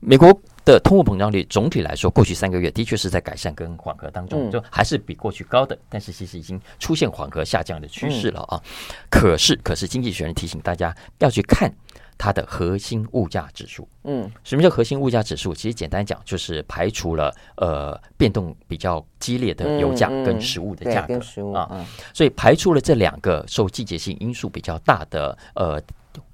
[0.00, 0.32] 美国
[0.64, 8.62] 的通货膨胀率总体来说，过去三个月的确是在改善跟缓和当中，就还是比过去高的，但是其实已经出现缓和下降的趋势了啊。
[9.10, 11.70] 可是，可是，经济学人提醒大家要去看。
[12.18, 15.52] 它的核心物价指数，嗯，什么叫核心物价指数？
[15.54, 21.20] 其实简单讲，就是排除了呃变动比较激烈的油价跟食物的价格
[21.52, 25.80] 啊，所以排除了这两个受季节性因素比较大的呃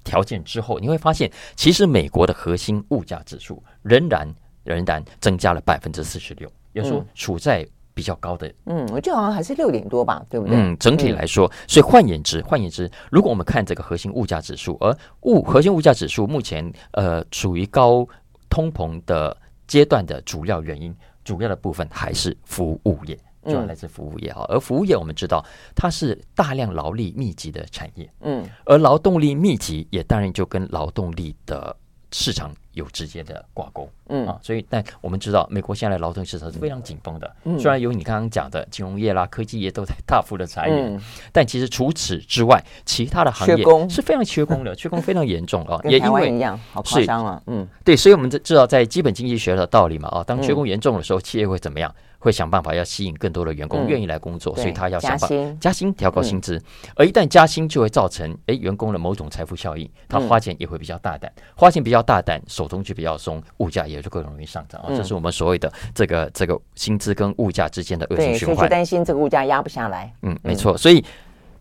[0.03, 4.27] 条件之后，你会发现，其实美国的核心物价指数仍然
[4.63, 7.67] 仍然增加了百分之四十六，也就是说处在。
[7.93, 10.55] 比较高的，嗯，我记得好像还是六点多吧，对不对？
[10.55, 18.07] 嗯，整体来说，所以换言之，换言之，如果我们看这个核心物价指数，而物核心物价指数目前呃处于高
[18.49, 19.35] 通膨的
[19.67, 24.45] 阶段的主要原因，主要的部分还是服务业，主要来自服务业啊。
[24.49, 31.75] 而服务业我们知道它是大量劳力密集的产业，嗯，而劳动力密集也当然就跟劳动力的
[32.13, 32.49] 市场。
[32.73, 37.35] 有直接的挂钩，嗯啊，所以但我们知道，美国现在劳动市场是非常紧绷的。
[37.43, 41.01] 嗯，虽然有你刚刚讲的金融业啦、科技业都在大幅的裁员，嗯、
[41.31, 45.79] 但其实除此之外，其他的行业是非常缺工的， 缺工非常严重啊。
[45.83, 47.39] 也因为一样，好夸张啊。
[47.45, 51.93] 嗯，对，所以我们知道在基本经济学的道理嘛，啊，当缺工严重的时候，企业会怎么样？
[52.23, 55.27] 会想办法要吸引更多的员工愿意来工作，嗯、所以他要想办法
[55.59, 56.55] 加薪、调高薪资。
[56.55, 56.63] 嗯、
[56.95, 64.87] 而一旦加薪，就会造成诶员工的某种财富效应，他花钱也会比较大胆，花钱比较大胆，手中就比较松，物价也就更容易上涨啊。
[64.95, 68.55] 这是我们所谓的这个这个薪资跟物价之间的恶性循环。
[68.55, 70.13] 所以担心这个物价压不下来。
[70.21, 70.77] 嗯，没错。
[70.77, 71.03] 所以，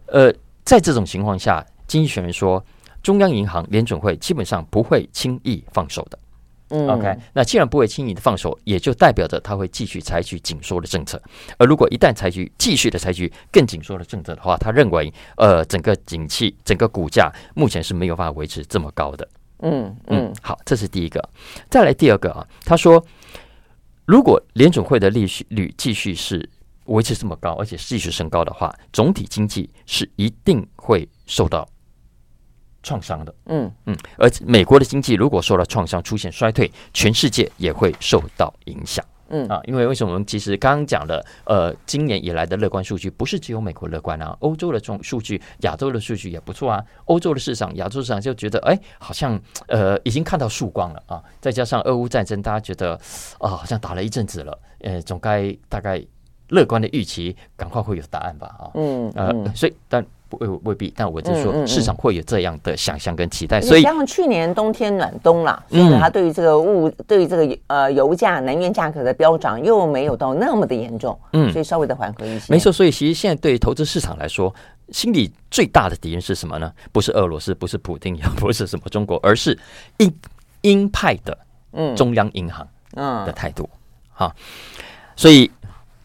[0.06, 0.32] 呃，
[0.64, 2.64] 在这种情况下，经济学人说，
[3.02, 6.16] 中央银行联准会基本上不会轻易放手的。
[6.74, 11.22] 嗯，OK，那既然不会轻易的放手，也就代表着他会继续采取紧缩的政策。
[11.58, 19.28] 而如果一旦采取继续的采取更紧缩的政策的话，他认为，呃，整个景气、整个股价目前是没有办法维持这么高的。
[19.58, 21.22] 嗯嗯，好，这是第一个。
[21.68, 23.04] 再来第二个啊，他说，
[24.06, 26.48] 如果联准会的利率继续是
[26.86, 31.68] 维持这么高，而且继续升高的话，总体经济是一定会受到
[32.82, 33.34] 创伤的。
[33.46, 39.04] 嗯嗯，而美国的经济如果受到创伤，出现衰退，全世界也会受到影响。
[39.34, 46.84] 嗯啊，因为为什么我们其实刚刚讲的，呃，今年以来的乐观数据不是只有美国乐观啊，欧洲的这种数据、亚洲的数据也不错啊。
[47.06, 51.22] 欧洲的市场、亚洲市场就觉得，哎，好像呃已经看到曙光了啊。
[51.40, 52.92] 再加上俄乌战争，大家觉得
[53.38, 56.04] 啊，好像打了一阵子了，呃，总该大概
[56.48, 58.48] 乐观的预期，赶快会有答案吧？
[58.58, 60.04] 啊，嗯呃，所以但。
[60.40, 72.52] 未未必，但我就说市场会有这样的想象跟期待，嗯嗯嗯、所以加上去年冬天暖冬啦，所以它对于这个物，嗯、对于这个呃油价、能源价格的飙涨又没有到那么的严重，嗯，所以稍微的缓和一些。
[72.52, 74.54] 没错，所以其实现在对于投资市场来说，
[74.90, 76.72] 心里最大的敌人是什么呢？
[76.92, 79.58] 不是俄罗斯，不是普丁，也不是什么中国，而是
[79.98, 80.14] 鹰
[80.62, 81.36] 鹰派的
[81.72, 83.68] 嗯中央银行嗯的态度。
[85.16, 85.50] 所以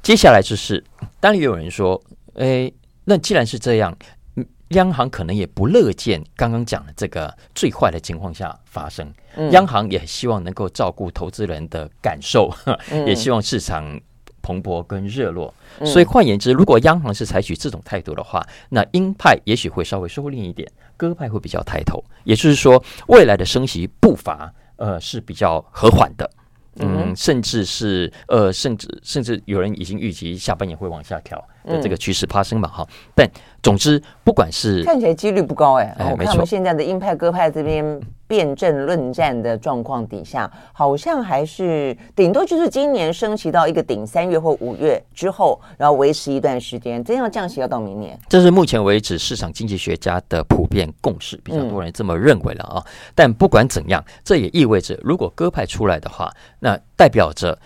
[0.02, 0.84] 接下来就是，
[1.20, 2.02] 当然也有人说，
[2.36, 2.72] 哎，
[3.06, 3.96] 那既然是这样。
[4.70, 9.14] 央行可能也不乐见刚刚讲的这个最坏的情况下发生，
[9.52, 12.52] 央行也希望能够照顾投资人的感受，
[13.06, 14.00] 也希望市场
[14.42, 15.54] 蓬勃跟热络。
[15.86, 22.04] 所以换言之，如果央行是采取这种态度的话，那鹰派也许会稍微收敛一点，鸽派会比较抬头。
[22.24, 26.30] 也就是说，未来的升息步伐呃是比较和缓的。
[26.80, 32.68] 嗯，甚至是呃，甚至甚至有人已经预计下半年会往下调的这个趋势发生嘛？
[32.70, 38.00] 哈、嗯，但总之，不管是看起来几率不高哎、欸，哎，我看我们现在的鹰派鸽派这边。
[38.28, 48.20] 辩证论战的状况底下，好像还是顶多就是今年升息到一个顶，三月或五月之后，然后维持一段时间，真要降息要到明年。
[48.28, 52.84] 这是目前为止市场经济学家的普遍共识，比较多人这么认为了啊。
[52.86, 57.58] 嗯、但不管怎样，这也意味着，如果鸽派出来的话，那代表着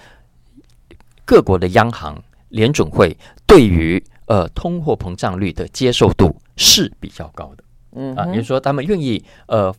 [1.26, 7.64] 各国的央行、联准会对于呃通货膨胀率的接受度是比较高的。
[7.96, 9.74] 嗯啊，也就是说他们愿意呃。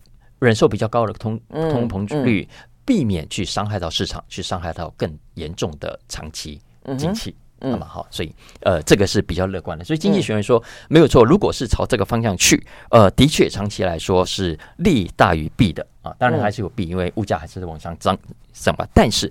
[0.47, 2.49] 忍受比较高的通通膨率，
[2.85, 6.61] 避免去伤害到市场，去伤害到更严重的长期
[6.99, 9.85] 经济，那么好，所以呃，这个是比较乐观的。
[9.85, 16.13] 所以经济学人说没有错，如果是朝这个方向去，呃，的确长期来说是利大于弊的啊。
[16.19, 18.19] 当然还是有弊，因为物价还是往上涨
[18.53, 18.85] 涨吧。
[18.93, 19.31] 但是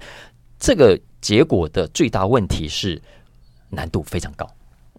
[0.57, 3.01] 这个结果的最大问题是
[3.70, 4.49] 难度非常高，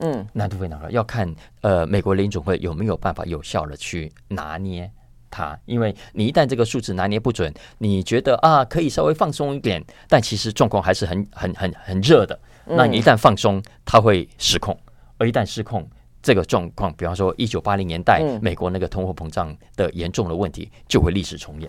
[0.00, 4.90] 嗯，难度非常高，要看呃美国联准会有没有办法有效的去拿捏。
[5.32, 12.38] 它，因为你一旦这个数字拿捏不准，你觉得啊可以稍微放松一点，但其实状况还是很很很很热的。
[12.66, 14.78] 那你一旦放松，它会失控，
[15.16, 15.84] 而一旦失控，
[16.22, 21.68] 这个状况，比方说一九八零年代美国那个通货膨胀的严重的问题，就会历史重演。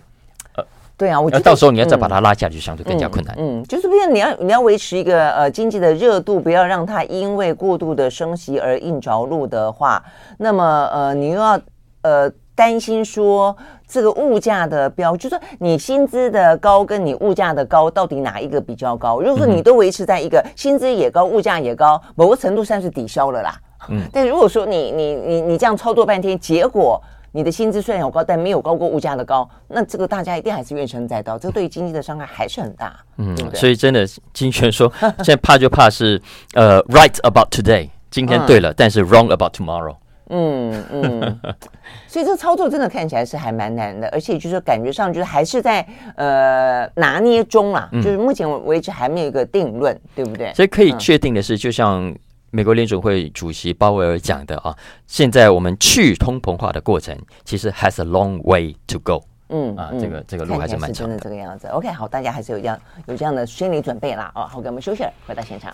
[0.55, 0.63] 呃，
[0.95, 3.33] 对啊，我觉得到时候你要再把它拉下去，相对更加困难。
[3.39, 10.03] 嗯，就是不是你要你要维持一个呃经济的热度，不要让它因为过度的升息而硬着陆的话，
[10.37, 11.59] 那么呃你又要
[12.01, 12.31] 呃。
[12.55, 13.55] 担心说
[13.87, 19.19] 这个物价的标，就是说你薪资的高跟你物价的高，到底哪一个比较高？
[19.19, 23.55] 如果说你都维持在一个薪资也高，物价也高，某个程度上是抵消了啦。
[23.89, 27.01] 嗯， 但如果说你你你你这样操作半天，结果
[27.31, 32.95] 你的薪资虽然有高，但没有高过物价的高，那这个大家一定还是怨声载道，这个对于经济的伤害还是很大。
[33.17, 36.21] 嗯，对对，所以真的经济学说，现在怕就怕是
[36.53, 39.95] 呃，right about today，今天对了，嗯、但是 wrong about tomorrow。
[40.29, 41.39] 嗯嗯，
[42.07, 50.53] 所以这个操作真的看起来是还蛮难的，而且就是感觉上就是还是在呃拿捏中啦，嗯、就是目前为止还没有一个定论，对不对？
[50.53, 52.13] 所以可以确定的是，就像
[52.51, 54.75] 美国联准会主席鲍威尔讲的啊，
[55.07, 59.23] 现在我们去通膨化的过程其实 has a long way to go。
[59.49, 61.19] 嗯啊，这个这个路还是蛮长的。
[61.19, 64.31] 这个样子，OK，好，大家还是有这样有这样的心理准备啦。
[64.33, 65.71] 哦，好，给我们休息了，回到现场。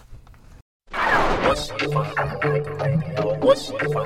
[1.48, 1.56] 我
[3.56, 4.04] 喜歡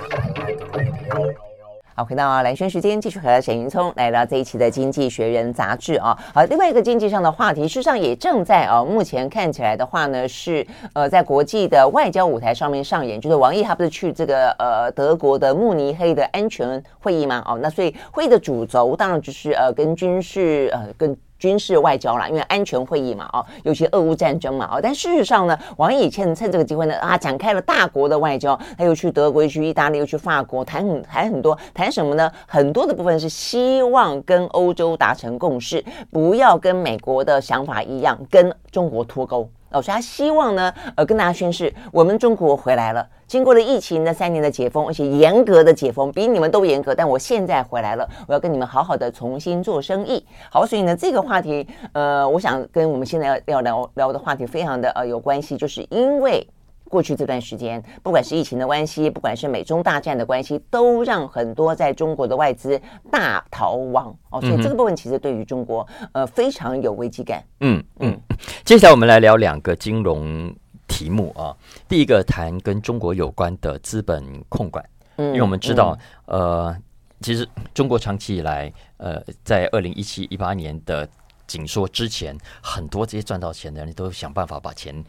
[1.95, 6.17] 好，回到蓝轩时间，继续和沈云聪来到这一期的《经济学人》杂志啊。
[6.34, 13.21] 好，另外一个经济上的话题，事实上也正在啊，目前看起来的话呢，是呃，在国际的外交舞台上面上演。
[13.21, 17.43] 就是王毅他不是去这个呃德国的慕尼黑的安全会议吗？
[17.47, 21.15] 哦，那所以会议的主轴当然就是呃跟军事呃跟。
[21.43, 32.31] 军事外交啦，因为安全会议嘛，哦，尤其俄乌战争嘛，哦，但事实上呢，王毅趁趁这个机会呢，啊，展开了大国的外交，他又去德国，又去意大利，又去法国，谈很谈很多，谈什么呢？
[32.47, 39.49] 很多的部分是希望跟欧洲达成共识，不要跟美国的想法一样，跟中国脱钩。
[39.74, 43.05] 哦，所以他希望呢，呃，跟大家宣誓，我们中国回来了。
[43.28, 46.93] 经过了疫情的三年的解封，而且严格的解封，比你们都严格。
[46.93, 50.24] 但我现在回来了，我要跟你们好好的重新做生意。
[50.51, 56.47] 好，所以呢，这个话题，呃，我想跟我们现在要要聊聊的话题非常的呃有关系，就是因为。
[56.93, 62.79] 过去这段时间，不管是疫情的关系，不管是美中大战的关系，都让很多在中国的外资
[63.09, 64.39] 大逃亡哦。
[64.39, 67.43] 所以这个部分其实对于中国呃非常有危机感。
[67.61, 68.15] 嗯嗯。
[68.63, 70.53] 接下来我们来聊两个金融
[70.87, 71.57] 题目啊。
[71.89, 74.85] 第一个谈跟中国有关的资本控管，
[75.15, 76.77] 嗯，因为我们知道呃，
[77.21, 81.09] 其实中国长期以来呃，在二零一七一八年的
[81.47, 85.03] 紧缩之前，很多这些赚到钱的人都想办法把钱。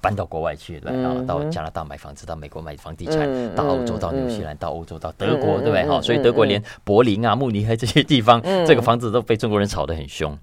[0.00, 5.86] 搬到国外去了，然后到加拿大买房子，到美国买房地产，嗯、到欧洲，到纽西兰，到欧洲，到德国，嗯、对不对？
[5.86, 10.36] 好、嗯，所以德国连柏林啊、慕尼黑这些地方，嗯、这个房子都被中国人炒得很凶。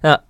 [0.00, 0.20] 那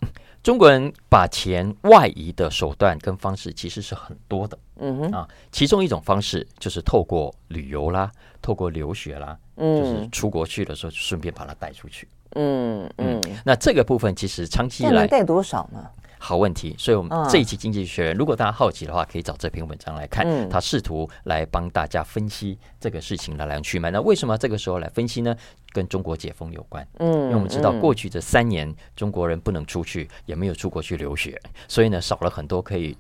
[0.43, 13.39] 中国人把钱外移的手段跟方式其实是很多的，嗯哼啊，其中一种方式就是透过旅游啦，透过留学啦，嗯，就是出国去的时候顺便把它带出去，嗯嗯，嗯。
[13.45, 15.87] 那这个部分其实长期以来带多少呢？
[16.23, 20.49] 好问题，所以我们这一期《经济学人》，如果大家好奇的话，可以找这篇文章来看。
[20.51, 23.91] 他试图来帮大家分析这个事情的来龙去脉。
[23.91, 25.35] 那为什么这个时候来分析呢？
[25.73, 26.87] 跟中国解封有关。
[26.99, 32.95] 嗯，因为我们知道过去这三年中国人不能出去，也没有出国去留学，所以呢少了很多可以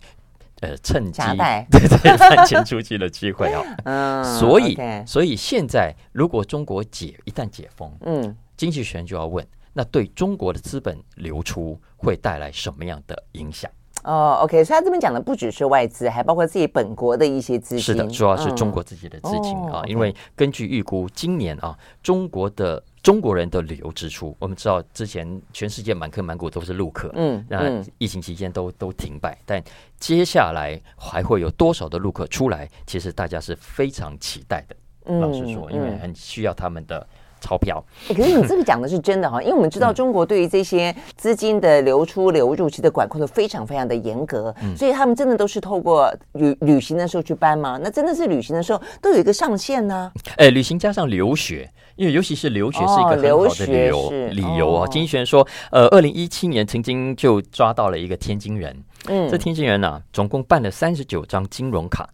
[0.60, 1.20] 呃趁机
[1.70, 3.62] 对对赚钱出去的机会啊。
[3.84, 9.46] 嗯，所以所以现在如果中国解一旦解封，嗯，经济学人就要问。
[9.72, 13.70] 那对中国的资本流出会带来什么样的影响？
[14.02, 17.84] 哦，OK，所以他这边讲的不只是外资，还包括自己本国的一些资金。
[17.84, 19.82] 是的，主要是中国自己的资金啊。
[19.86, 29.62] 因为根据预估，今年啊，中国的中国人的旅游支出，我们知道之前全世界满坑满谷都是陆客，嗯，那疫情期间都都停摆，但
[29.98, 32.66] 接下来还会有多少的陆客出来？
[32.86, 34.74] 其实大家是非常期待的。
[35.20, 37.06] 老实说，因为很需要他们的。
[37.40, 47.78] 钞票，可是你这个讲的是真的哈，因为我们知道中国对于这些资金的流出流入，其实管控的非常非常的严格，所以他们真的都是透过旅旅行的时候去搬吗？
[47.82, 50.12] 那真的是旅行的时候都有一个上限呢？
[50.36, 54.86] 哎，旅行加上留学，因为尤其是留学是一个很好的理由理由啊。
[54.88, 58.76] 经济学人说，呃，二零一七年曾经就抓到了一个天津人，
[59.06, 62.08] 嗯，这天津人呢，总共办了三十九张金融卡，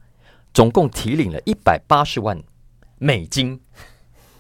[0.55, 2.41] 总共提领了一百八十万
[2.99, 3.61] 美金。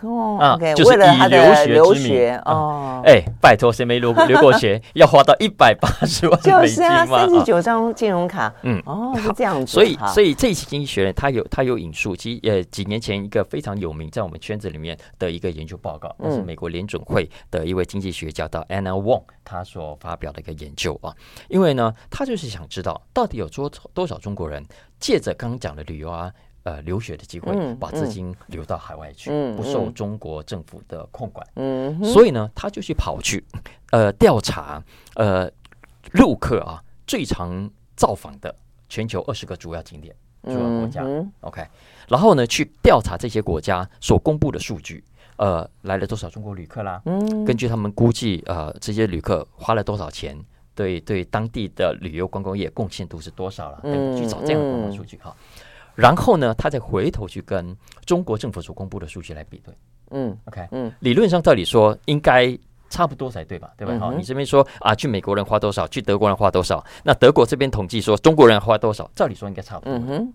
[0.01, 4.81] 哦、啊，okay, 就是以留学留学哦，哎、嗯，拜托，谁没留留过学？
[4.95, 7.07] 要花到一百八十万就是啊？
[7.07, 9.73] 三十九张金融卡，嗯，哦，是这样子。
[9.73, 21.15] 所以，所以这一期经济学人他有他有引述，其实呃几年前一个非常有名在我们圈子里面的一个研究报告，那是美国联准会的一位经济学家叫 Anna Wong 他所发表的一个研究啊。
[21.49, 24.63] 因为呢，他就是想知道到底有多多少中国人
[25.01, 26.31] 借着刚刚讲的旅游啊。
[26.67, 31.47] 呃，留学的机会，把资金流到海外去，嗯、不受中国政府的控管。
[31.55, 33.45] 嗯，所以呢，他就去跑去，
[33.93, 34.83] 呃，调查，
[35.15, 35.49] 呃，
[36.15, 38.53] 陆客啊最常造访的
[38.89, 40.13] 全球二十个主要景点、
[40.43, 41.03] 主要国家。
[41.05, 41.65] 嗯、OK，
[42.09, 45.05] 然后呢，去调查这些国家所公布的数据，
[45.37, 47.01] 呃，来了多少中国旅客啦？
[47.05, 50.37] 嗯，根据他们估计，呃，这些旅客花了多少钱，
[50.75, 53.81] 对对当地的旅游观光业贡献度是多少了？
[53.85, 55.33] 嗯，去找这样的数据哈。
[55.97, 59.75] 然后呢，他再回头去跟中国政府所公布的数据来比对。
[60.13, 62.57] 嗯，OK，嗯，理论上道理说应该
[62.89, 63.71] 差不多才对吧？
[63.77, 63.99] 对吧？
[63.99, 66.85] 好、嗯，你这边说啊，去美国人花多少，去德国人花多少？
[67.03, 69.95] 那德国这边统计说中国人花多少，照理说应该差不多。
[69.95, 70.33] 嗯哼。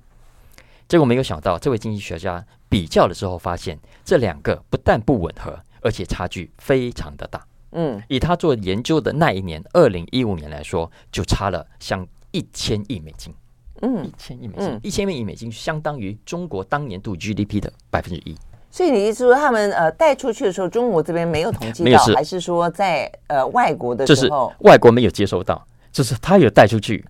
[0.90, 7.42] 结果没有想到，这位经济学家比较的时候发现，这两个不但不吻合，而且差距非常的大。
[7.72, 13.34] 嗯，以他做研究的那一年，二零一五年来说，就差了像一千亿美金。
[13.82, 18.36] 嗯，一千亿美金，一千亿美金相当于中国当年度 GDP 的百分之一。
[18.70, 25.62] 所以你意思说，他们呃带出去的时候，中国这边没有统计到，是还是说在呃外国的时候，外国没有接收到，
[25.92, 27.04] 就是他有带出去。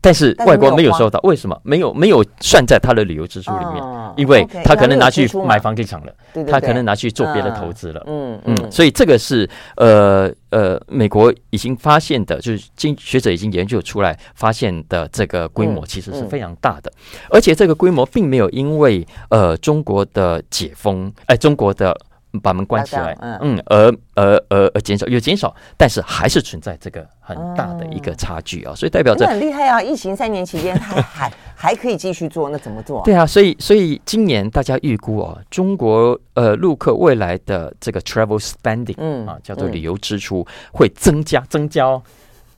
[0.00, 3.82] 但是外国没有收到，为什么没有没有算在他的旅游支出里面？
[4.16, 8.02] 因为他可能拿去买房地产了，他可能拿去做别的投资了。
[8.06, 16.92] 嗯嗯，所以这个是呃呃，美国已经发现的，就是经学者已经研究出来发现的这个规模其实是非常大的，
[17.30, 21.96] 而且这个规模并没有因为呃中国的解封，哎，中国的。
[22.40, 29.80] 把门关起来，嗯嗯，而而而而减少有减少，但是还是存在这个很大的一个差距啊，所以代表着很厉害啊！
[29.82, 33.02] 疫情三年期间，他 还还可以继续做，那怎么做？
[33.04, 42.00] 对啊，所以所以今年大家预估啊，中国呃陆客未来的这个 travel spending，嗯啊，叫做旅游支出会增加增加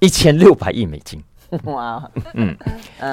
[0.00, 1.22] 一千六百亿美金。
[1.64, 2.54] 哇，嗯，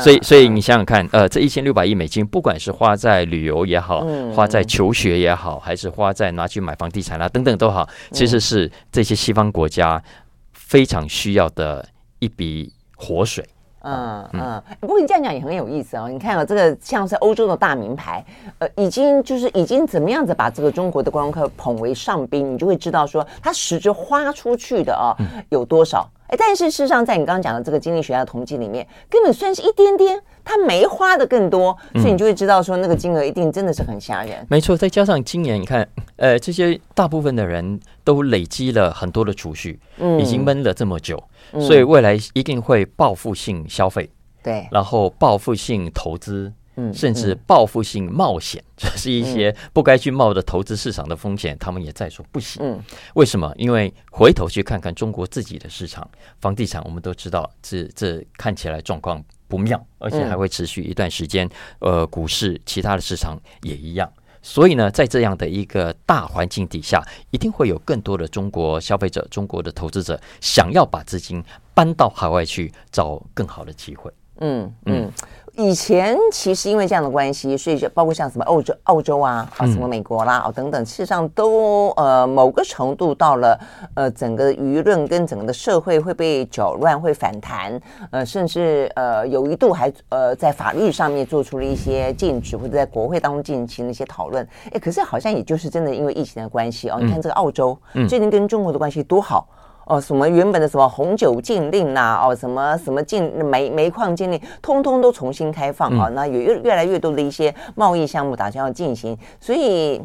[0.01, 4.05] 所以所以你想想看，呃，这一千六百亿美金，不管是花在旅游也好，
[4.35, 10.03] 花在求学也好，还是花在拿去买房地产啊等等都好，其实是这些西方国家
[10.51, 11.87] 非常需要的
[12.19, 13.47] 一笔活水。
[13.87, 16.09] 嗯嗯，不过你这样讲也很有意思哦。
[16.09, 18.25] 你看啊，这个像是欧洲的大名牌，
[18.57, 25.15] 呃，已经就是已经怎么样子把这个中国的观光客捧为上宾，你就会知道说，他实质花出去的啊
[25.49, 26.09] 有多少。
[26.27, 34.45] 哎，但是事实上，在你刚刚讲的这个经济学家的统计里面，根本算是一点点，他没花的更多，所以你就会知道说，那个金额一定真的是很吓人。
[34.49, 41.23] 没错，再加上今年你看，呃，这些大部分的人都累积了很多的储蓄，嗯，已经闷了这么久，
[41.53, 44.09] 所以未来一定会报复性消费，
[44.43, 46.51] 对，然后报复性投资。
[46.77, 52.59] 嗯，甚至报复性冒险， 这是一些不该去冒的投资市场的风险，他们也在所不惜。
[52.61, 52.81] 嗯，
[53.13, 53.53] 为什么？
[53.57, 56.07] 因为回头去看看中国自己的市场，
[56.39, 61.49] 房地产，我们都知道，这这看起来状况不妙，而且还会持续一段时间。
[61.79, 64.11] 呃，股市其他的市场也一样。
[64.41, 74.11] 所以呢，在这样的一个大环境底下，一定会有更多的中国消费者、中国的投资者想要把资金搬到海外去找更好的机会。
[74.41, 75.11] 嗯嗯。
[75.57, 83.59] 以前其实因为这样的关系，所以就包括像什么欧洲、澳洲啊啊，什么美国啦哦等等，事实上都呃某个程度到了
[83.93, 87.79] 呃整个舆论跟整个的社会会被搅乱、会反弹，
[88.11, 94.45] 呃甚至呃有一度还呃在法律上面做出了一些禁止，或者在国会当中进行了一些讨论。
[94.73, 97.77] 哎，可是好像也就是真的因为疫情的关系哦，你看这个澳洲
[98.09, 99.47] 最近跟中国的关系多好。
[99.85, 110.01] 哦，什么原本的什么红酒禁令呐、啊，哦，什么什么禁煤煤矿禁令，通通都重新开放啊，那有越越来越多的一些贸易项目打算要进行，所以。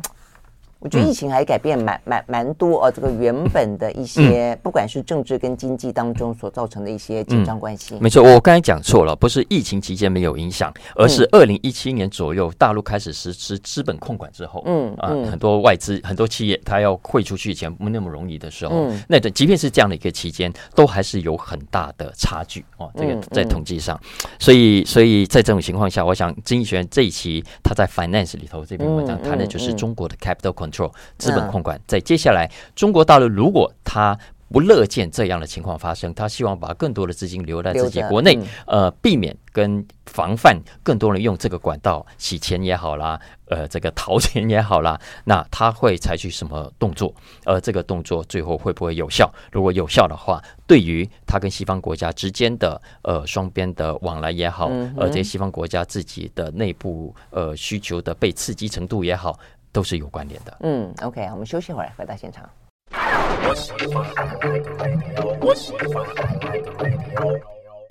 [0.81, 7.97] 我觉得疫情还改变蛮蛮蛮多哦，这个原本的一些，不管是政治跟经济当中所造成的一些紧张关系。
[8.01, 22.91] 没错，我刚才讲错了，不是疫情期间没有影响，而是二零一七年左右大陆开始实施资本控管之后，嗯啊，很多外资很多企业它要汇出去钱不那么容易的时候，那即便是这样的一个期间，都还是有很大的差距哦。
[22.97, 24.01] 这个在统计上，
[24.39, 30.93] 所以所以在这种情况下，我想经济学人这一期他在 Finance 里头这篇文章谈的就是中国的 Capital Control。
[31.18, 34.18] 资本控管，在接下来，中国大陆如果他
[34.53, 47.14] 不乐见这样的情况发生，他希望把更多的资金留在自己国内，呃，避免跟防范更多人用这个管道洗钱也好啦，呃，这个逃钱也好啦， 那他会采取什么动作？
[47.45, 49.33] 而这个动作最后会不会有效？
[49.53, 59.39] 如果有效的话，对于他跟西方国家之间的呃双边的往来也好，而这些西方国家自己的内部呃需求的被刺激程度也好。
[59.73, 60.57] 都是有关联的。
[60.61, 62.49] 嗯，OK，我们休息会儿，回到现场。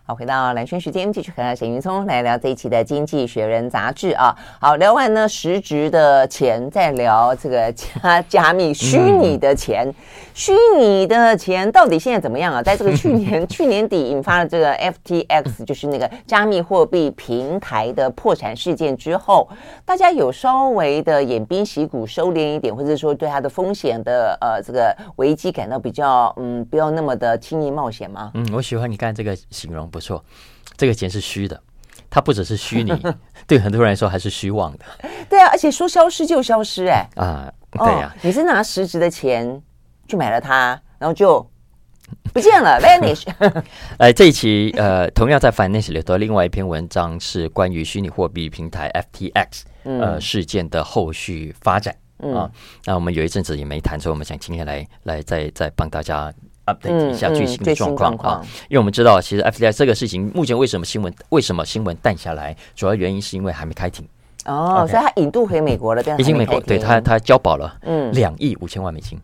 [0.06, 4.36] 好，回到蓝轩时间，继续和沈云聪来聊这一期的《经济学人》杂志啊。
[4.60, 9.88] 好，聊完呢实质的钱，再聊这个加加密虚拟的钱。
[9.88, 9.94] 嗯、
[10.40, 12.64] 虚拟的钱到底现在怎么样啊？
[12.64, 19.50] 在这个去年 去年底引发了这个 FTX，就是那个加密货币平台的破产事件之后，
[19.84, 28.32] 大家有稍微的偃兵息鼓，收敛一点，或者说对它的风险的呃这个危机感到比较嗯不要那么的轻易冒险吗？
[28.36, 29.90] 嗯，我喜欢你看这个形容。
[29.90, 30.24] 不错，
[30.78, 31.60] 这个钱是虚的，
[32.10, 32.94] 它不只是虚拟，
[33.46, 34.86] 对很多人来说还是虚妄的。
[35.30, 39.62] 对啊，而且说消失就消失，欸，哎啊，对呀，哦，你是拿实质的钱
[40.10, 41.47] 去买了它，然后就
[42.34, 43.24] 不见了， vanish。
[43.97, 51.95] 哎，这一期呃，同样在 Finance 里头，另外一篇文章是关于虚拟货币平台 FTX 呃事件的后续发展
[52.34, 52.49] 啊。
[52.86, 56.34] 那我们有一阵子也没谈，所以我们想今天来来再再帮大家。
[56.70, 64.07] update 一下最新的状况啊，因为我们知道，其实 FTX 这个事情，目前为什么新闻为什么新闻淡下来，主要原因是因为还没开庭
[64.45, 69.20] 哦，所以他引渡回美国了，已经美国对他他交保了，嗯，两亿五千万美金。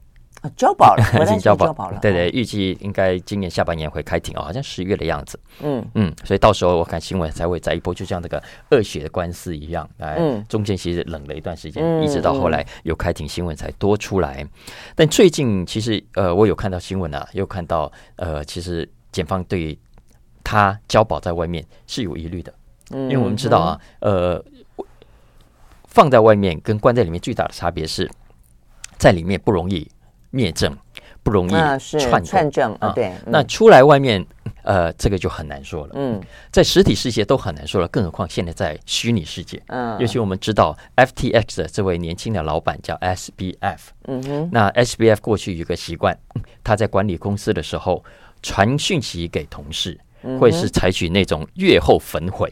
[0.56, 2.00] 交保了， 已经交保了。
[2.02, 5.40] 对对，预计应该今年下半年会开庭哦，好像十月的样子。
[5.62, 8.42] 嗯嗯，所以到时候我看新闻才会再一波，就像这个
[8.72, 9.90] 恶血的官司一样。
[10.00, 10.18] 哎，
[10.48, 14.46] 中间其实冷了一段时间，一直到后来有开庭新闻才多出来。
[14.96, 19.78] 但最近其实呃，我有看到新闻啊，又看到呃，其实检方对
[20.44, 22.54] 他交保在外面是有疑虑的，
[22.92, 24.44] 因为我们知道啊，呃，
[25.86, 28.10] 放在外面跟关在里面最大的差别是。
[28.98, 29.86] 在里面不容易
[30.36, 30.78] 灭证，
[31.24, 31.52] 不容易
[32.00, 32.92] 串串证啊。
[32.94, 34.24] 对，那出来外面。
[34.66, 35.92] 呃，这个就很难说了。
[35.94, 36.20] 嗯，
[36.52, 39.62] 在实体世界都很难说了，更何况现在在虚拟世界。
[39.68, 43.78] 嗯，尤其我们知道 FTX 的这位年轻的老板叫 SBF。
[44.08, 46.18] 嗯哼，那 SBF 过去有个习惯，
[46.64, 48.04] 他在管理公司的时候
[48.42, 50.00] 传讯息给同事，
[50.40, 52.52] 会是采取那种月后焚毁。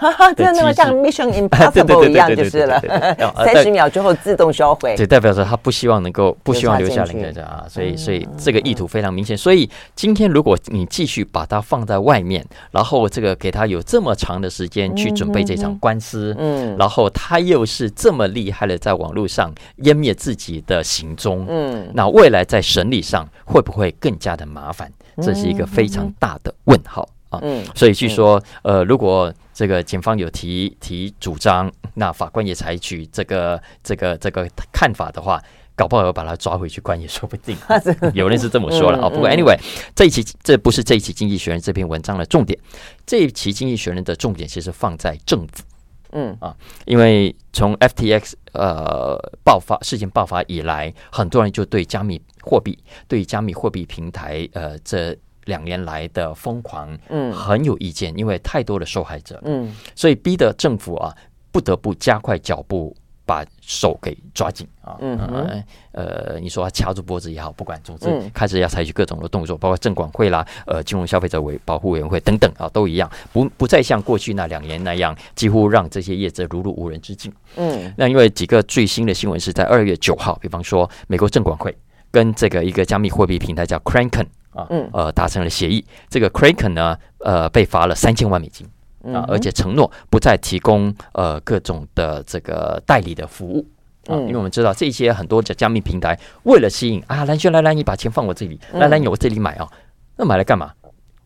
[0.36, 2.80] 真的像 Mission Impossible 一样就是了，
[3.44, 4.94] 三十秒之后自动销毁。
[4.96, 9.36] 对代表着他不希望能够不希望留下人在这啊，所以所以这个意图非常明显。
[9.36, 24.90] 所以今天如果你继续把它放在外面，然后这个给他有这么长的时间去准备这场官司，嗯，然后他又是这么厉害的在网络上湮灭自己的行踪，嗯，那未来在审理上会不会更加的麻烦？
[25.22, 27.08] 这是一个非常大的问号。
[27.36, 35.42] 啊，嗯，所以据说，呃，如果这个检方有提提主张，那法官也采取这个这个这个看法的话，
[35.74, 37.56] 搞不好要把他抓回去关也说不定。
[38.12, 39.08] 有人是这么说了啊。
[39.08, 39.58] 不过，anyway，
[39.94, 42.58] 这一期这不是这一期《经济学人》这篇文章的重点，
[43.06, 45.64] 这一期《经济学人》的重点其实放在政府。
[46.12, 46.54] 嗯啊，
[46.84, 55.16] 因为从 FTX 呃爆发事件爆发以来，很多人就对加密货币、对加密货币平台呃这。
[55.46, 61.12] 两年来的疯狂，嗯，很有意见，因为太多的受害者，嗯，所以逼得政府啊
[61.50, 62.94] 不得不加快脚步，
[63.24, 81.76] 把手给抓紧啊，嗯，呃，你说他掐住脖子也好，不管，总之开始要采取各种的动作，包括证管会啦，呃，金融消费者委保护委员会等等啊，都一样，不不再像过去那两年那样，几乎让这些业者如入无人之境，嗯，那因为几个最新的新闻是在二月九号，比方说美国证管会
[82.10, 84.26] 跟这个一个加密货币平台叫 Kraken。
[84.56, 85.84] 啊，嗯，呃，达成了协议。
[86.08, 88.66] 这个 Kraken 呢，呃，被罚了三千万美金
[89.14, 93.64] 啊，而且承诺不再提供呃各种的这个代理的服务
[94.06, 99.68] 啊，因为我们知道这些很多的加密平台为了吸引啊，蓝轩来来，你把钱放我这里，来来，你我这里买啊，
[100.16, 100.72] 那买来干嘛？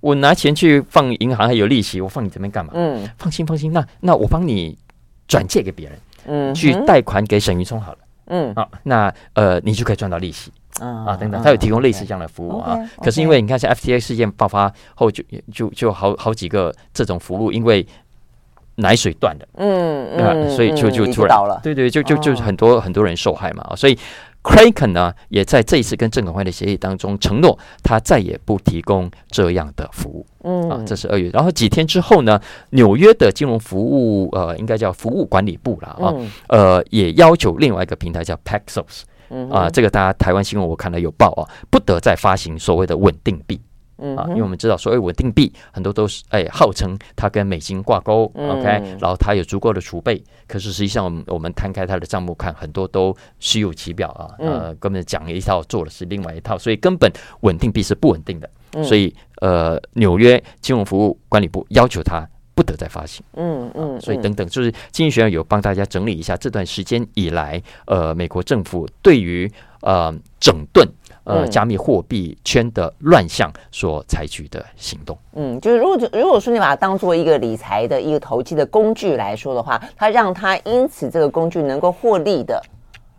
[0.00, 2.72] 我拿钱去放银行还有利息，我放你这边干嘛？
[2.74, 4.76] 嗯，放心放心，那那我帮你
[5.28, 7.98] 转借给别人，嗯，去贷款给沈云聪好了，
[8.28, 10.50] 嗯，好，那呃，你就可以赚到利息。
[10.80, 12.76] 啊，等等，他有提供类似这样的服务啊。
[13.02, 17.86] 可是因为你看，像 FTX 事件爆发后，就就就好好几个这种服务，因为
[18.76, 21.60] 奶水断了，嗯嗯，所以就就突然倒了。
[21.62, 23.74] 对对，就就就很多很多人受害嘛。
[23.76, 23.98] 所以
[24.42, 30.24] Kraken 呢，也在这一次跟证管会的协议当中承诺，他再也不提供这样的服务。
[30.44, 31.28] 嗯啊，这是二月。
[31.30, 32.40] 然后几天之后呢，
[32.70, 36.14] 纽约的金融服务呃，应该叫服务管理部了啊，
[36.48, 39.02] 呃，也要求另外一个平台叫 Paxos。
[39.30, 43.60] 嗯啊，这个大家台湾新闻我看了有报啊，不得再发行所谓的稳定币，
[43.98, 48.62] 嗯啊，因为我们知道所谓稳定币很多都是哎号称它跟美金挂钩，嗯，OK，
[49.00, 58.50] 然后它有足够的储备，可是实际上我们我们摊开它的账目看，很多都虚有其表啊，呃，根本讲一套做的是另外一套，所以根本稳定币是不稳定的，
[58.82, 62.28] 所以呃，纽约金融服务管理部要求它。
[62.60, 69.50] 不得再发行，嗯嗯，所以等等，就是经济学上有帮大家整理一下这段时间以来，呃，美国政府对于
[69.80, 70.86] 呃整顿
[71.24, 75.16] 呃加密货币圈的乱象所采取的行动。
[75.32, 82.62] 嗯，就是如果如果说你把它当做一个理财的一个投机的工具来说的话，它让它因此这个工具能够获利的，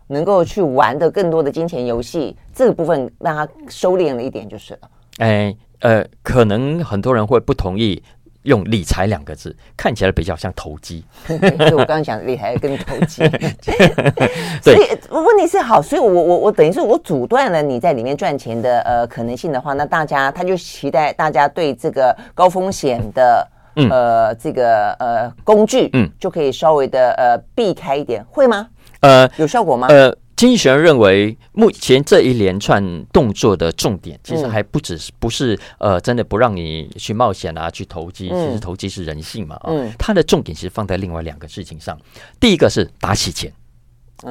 [0.06, 4.80] 能够去玩的更多的金钱游戏，这个部分让它收敛了一点就是了。
[5.18, 8.00] 哎，呃，可能很多人会不同意。
[8.42, 11.36] 用理财两个字看起来比较像投机， 所
[11.68, 13.22] 以我刚刚讲的理财跟投机，
[14.62, 14.78] 所以
[15.10, 23.48] 问题是好，所以我我我等于是我阻断了你在里面赚钱的呃可能性的话，那大家他就期待大家对这个高风险的
[23.90, 28.68] 呃这个呃工具嗯就可以稍微的呃避开一点，会吗？
[29.00, 29.86] 呃，有效果吗？
[29.88, 30.14] 呃。
[30.42, 38.28] 经济学人认为，目前这一连串动作的重点，其实还不只是不是呃，真的不让你去冒险啊，去投机。
[38.28, 41.96] 其实投机是人性嘛啊，它的重点其实放在另外两个事情上。
[42.40, 43.52] 第一个是打洗钱，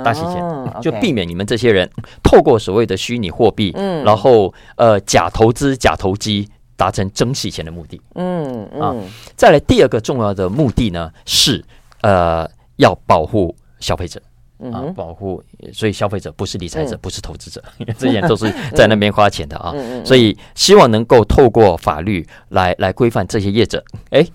[0.03, 1.89] 打洗钱，就避免你们这些人
[2.21, 8.01] 透过所谓的虚拟货币，嗯然后呃假投资、假投机，达成真洗钱的目的。
[8.15, 8.93] 嗯啊，
[9.38, 11.63] 再来第二个重要的目的呢，是
[12.01, 14.21] 呃要保护消费者。
[14.71, 15.43] 啊，保护，
[15.73, 17.63] 所以消费者不是理财者，不是投资者，
[17.97, 19.73] 这些都是在那边花钱的啊。
[20.05, 23.83] 所以希望能够透过法律来来规范这些业者。
[24.11, 24.25] 哎，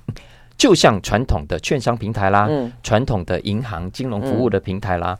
[0.56, 2.48] 就像传统的券商平台啦，
[2.82, 5.16] 传统的银行金融服务的平台啦。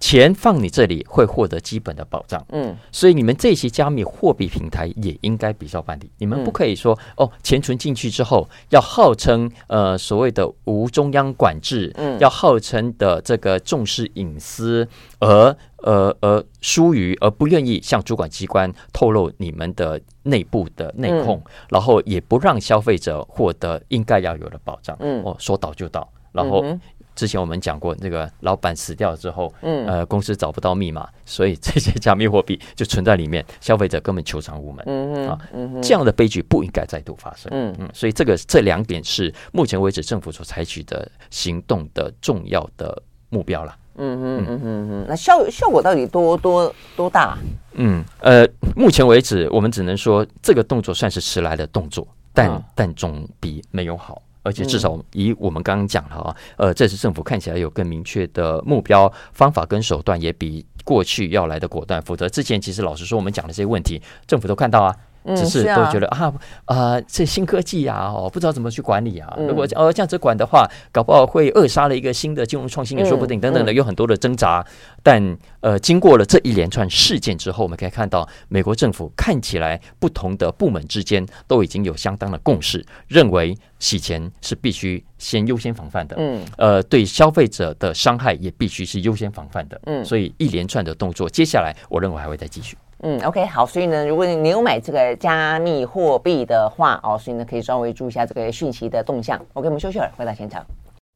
[0.00, 6.10] 钱放你这里会获得基本的保障，嗯，所以你们这些加密货币平台也应该比较办理。
[6.16, 24.96] 你们不可以说哦，钱存进去之后要号称呃所谓的无中央管制，嗯，要号称的这个重视隐私，而呃而疏于而不愿意向主管机关透露你们的内部的内控，嗯、然后也不让消费者获得应该要有的保障。
[25.00, 26.64] 嗯，哦，说倒就倒，然后。
[27.10, 37.74] 嗯之前我们讲过，那个老板死掉之后，嗯，呃，公司找不到密码，所以 这些加密货币就存在里面，消费者根本求偿无门，嗯啊，嗯这样的悲剧不应该再度发生，嗯。
[37.78, 44.44] 嗯，所以这个这两点是目前为止政府所采取的行动的重要的目标了，嗯嗯。
[44.48, 47.36] 嗯嗯嗯，那效效果到底多多多大？
[47.74, 54.22] 嗯呃，目前为止我们只能说这个动作算是迟来的动作，但、嗯、但总比没有好。
[54.42, 62.00] 而且至少以我们刚刚讲了啊，呃，这次政府看起来有更明确的目标、方法跟手段，也比过去要来的果断。
[62.02, 64.96] 否则之前其实老实说，我们讲的这些问题，政府都看到啊。
[65.36, 66.32] 只是都觉得啊
[66.64, 69.36] 啊，这新科技呀，哦，不知道怎么去管理啊。
[69.38, 74.64] 如果呃这样子管的话，搞不好会扼杀了一个新的金融创新也说不定，等等的，有很多的挣扎。
[75.02, 86.16] 但呃，经过了这一连串事件之后，我们可以看到，美国政府看起来不同的部门之间都已经有相当的共识，认为洗钱是必须先优先防范的。
[86.18, 89.80] 嗯，呃，对消费者的伤害也必须是优先防范的。
[89.84, 92.76] 嗯，所以一连串的动作，接下来我认为还会再继续。
[93.02, 99.38] 嗯，OK，好，所以呢，如果你有买这个加密货币的话，哦，所以呢，可以稍微注意一下这个讯息的动向。
[99.54, 100.64] OK，我们休息会儿，回到现场。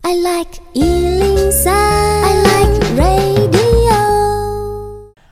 [0.02, 3.63] I like 103, I like radio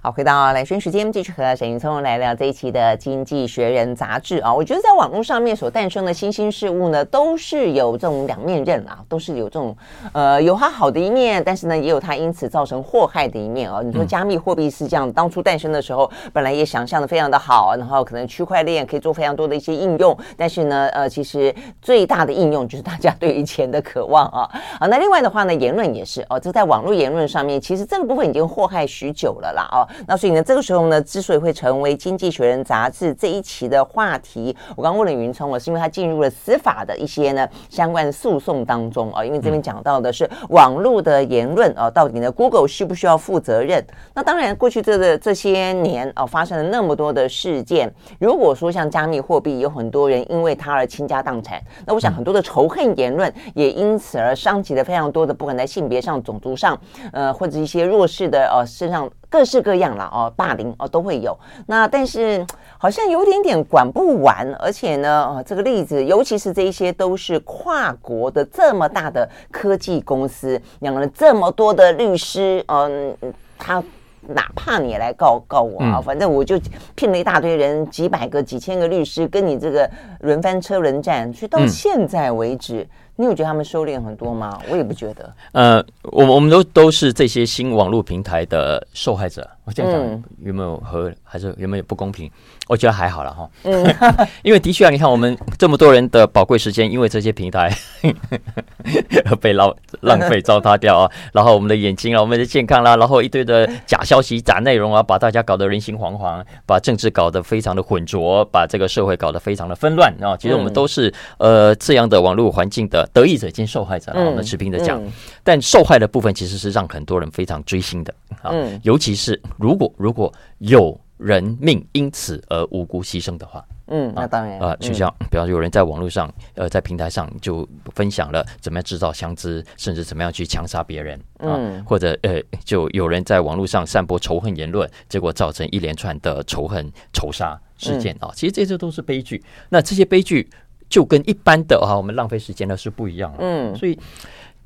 [0.04, 4.52] 好，回到兰萱时间，继续和沈云聪来聊这一期的《经济学人》杂志啊。
[4.52, 9.76] 我觉得在网络上面所诞生的新兴事物呢，都是有这种两面刃啊，都是有这种
[10.12, 13.80] 呃有它好的一面，但是呢，也有它因此造成祸害的一面啊。
[13.80, 24.50] 你说加密货币是这样，当初诞生的时候，本来也想象的非常的好，然后可能区块链可以做非常多的一些应用，但是呢，呃，其实最大的应用就是大家对于钱的渴望啊。
[24.80, 29.86] 好， 那另外的话呢，言论也是哦，这在网络言论上面，其实这个部分已经祸害许久了啦哦。
[30.06, 39.24] 那所以呢，这个时候呢，之所以会成为《经济学人》杂志这一期的话题，我刚问了云聪了，是因为他进入了司法的一些呢相关的诉讼当中啊。
[39.24, 43.84] 因为这边讲到的是网络的言论啊，到底呢，Google 需不需要负责任？
[44.14, 56.78] 那当然，过去这个这些年啊，发生了那么多的事件，如果说像加密货币，有很多人因为它而倾家荡产，那我想很多的仇恨言论也因此而伤及了非常多的，不管在性别上、种族上，
[57.12, 59.10] 呃，或者一些弱势的呃身上。
[59.32, 61.34] 各式各样了哦，霸凌哦都会有。
[61.66, 62.46] 那但是
[62.76, 73.16] 好像有点点管不完，而且呢，哦，这个例子，尤其是这一些都是跨国的这么大的科技公司，养了这么多的律师，嗯，
[73.56, 73.82] 他
[74.28, 76.60] 哪怕你来告告我啊，反正我就
[76.94, 79.90] 聘了一大堆人，几百个、几千个律师，跟你这个
[80.20, 82.86] 轮番车轮战，所以到现在为止。
[83.16, 84.58] 你有觉得他们收敛很多吗？
[84.70, 85.32] 我也不觉得。
[85.52, 89.48] 呃，我我们都都是这些新网络平台的受害者。
[89.64, 92.28] 我这样讲有没有和还是有没有不公平？
[92.68, 93.48] 我觉得还好了哈。
[93.62, 93.94] 嗯，
[94.42, 97.72] 因为的确啊，你看我们这么多人的宝贵时间，因为这些平台
[99.40, 110.36] 被浪浪费糟蹋掉啊， 然后我们的眼睛啊，我们的健康啦，然后一堆的假消息、假内容啊，把大家搞得人心惶惶，把政治搞得非常的混浊，把这个社会搞得非常的纷乱啊。
[110.36, 114.20] 其实我们都是呃这样的网络环境的得益者兼受害者啊。
[114.24, 115.00] 我们持平的讲，
[115.44, 118.12] 但受害的部分其实是让很多人非常追星的
[118.42, 118.50] 啊，
[118.82, 119.40] 尤其是。
[119.58, 138.32] 如果如果有人命因此而无辜牺牲的话，嗯，那当然啊，就像比方说有人在网络上，呃，在平台上就分享了怎么样制造枪支，甚至怎么样去枪杀别人，嗯，或者呃，就有人在网络上散播仇恨言论，结果造成一连串的仇恨仇杀事件啊。
[138.34, 139.40] 其实这些都是悲剧。
[139.68, 140.50] 那这些悲剧
[140.88, 143.38] 就跟一般的啊，我们浪费时间的是不一样了。
[143.40, 143.96] 嗯，所以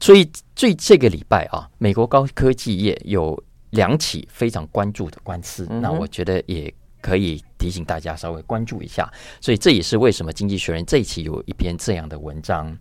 [0.00, 3.42] 所以最这个礼拜啊，美国高科技业有。
[3.76, 9.08] 两起非常关注的官司，那我觉得也可以提醒大家稍微关注一下。
[9.40, 12.76] 所以这也是为什么《经济学人》这一期有一篇这样的文章。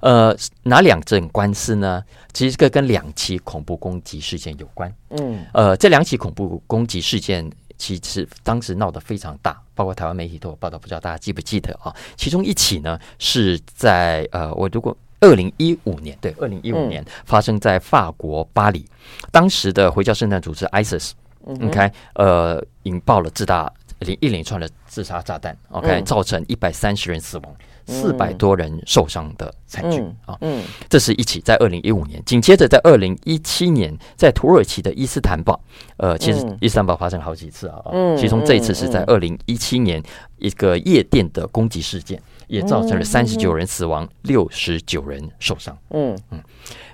[0.00, 2.02] 呃，哪两阵官司呢？
[2.32, 4.90] 其实这跟两起恐怖攻击事件有关。
[5.10, 11.94] 嗯，呃，这两起恐怖攻击事件其实当时闹得非常大，包括台湾媒体都有报道，不知道大家记不记得啊？
[12.16, 14.96] 其中一起呢是在呃，我如果。
[15.20, 18.84] 二零一五年，对，二零一五年发生在法国巴黎，
[19.30, 27.56] 当时的回教圣战组织 ISIS，OK，呃，引爆了自大连一连串的自杀炸弹，OK，造成一百三十人死亡，
[27.86, 35.58] 四百多人受伤的惨剧啊，嗯，这是一起在二零一五年，紧接着在二零一七年，在土耳其的伊斯坦堡，
[35.96, 40.02] 呃，其实伊斯坦堡发生好几次啊，嗯其中这一次是在二零一七年
[40.36, 42.20] 一个夜店的攻击事件。
[42.46, 45.76] 也造成了三十九人死亡，六十九人受伤。
[45.90, 46.18] 嗯。
[46.30, 46.40] 嗯，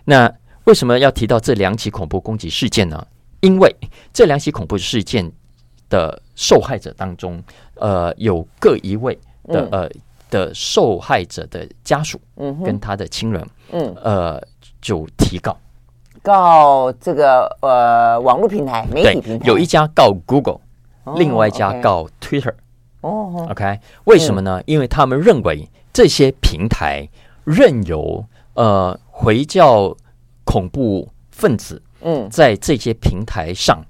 [0.05, 0.33] 那
[0.65, 3.07] 为什么要提到这两起恐怖攻击事件呢？
[3.41, 3.75] 因为
[4.13, 5.31] 这两起恐怖事件
[5.89, 7.43] 的受害者当中，
[7.75, 9.15] 呃，有各一位
[9.45, 9.91] 的、嗯、呃
[10.31, 14.41] 的受害者的家属，嗯，跟他的亲人，嗯，呃，
[14.81, 15.59] 就提告。
[16.23, 20.61] 告这个呃网络平台、媒体平台，有一家告 Google，、
[21.03, 22.55] 哦、另外一家告 Twitter。
[23.03, 24.59] 哦，OK，为什么呢？
[24.61, 27.09] 嗯、因为他们认为这些平台
[27.45, 28.25] 任由
[28.55, 29.95] 呃回教
[30.45, 32.29] 恐怖分子嗯。
[32.31, 33.85] 在这些平台上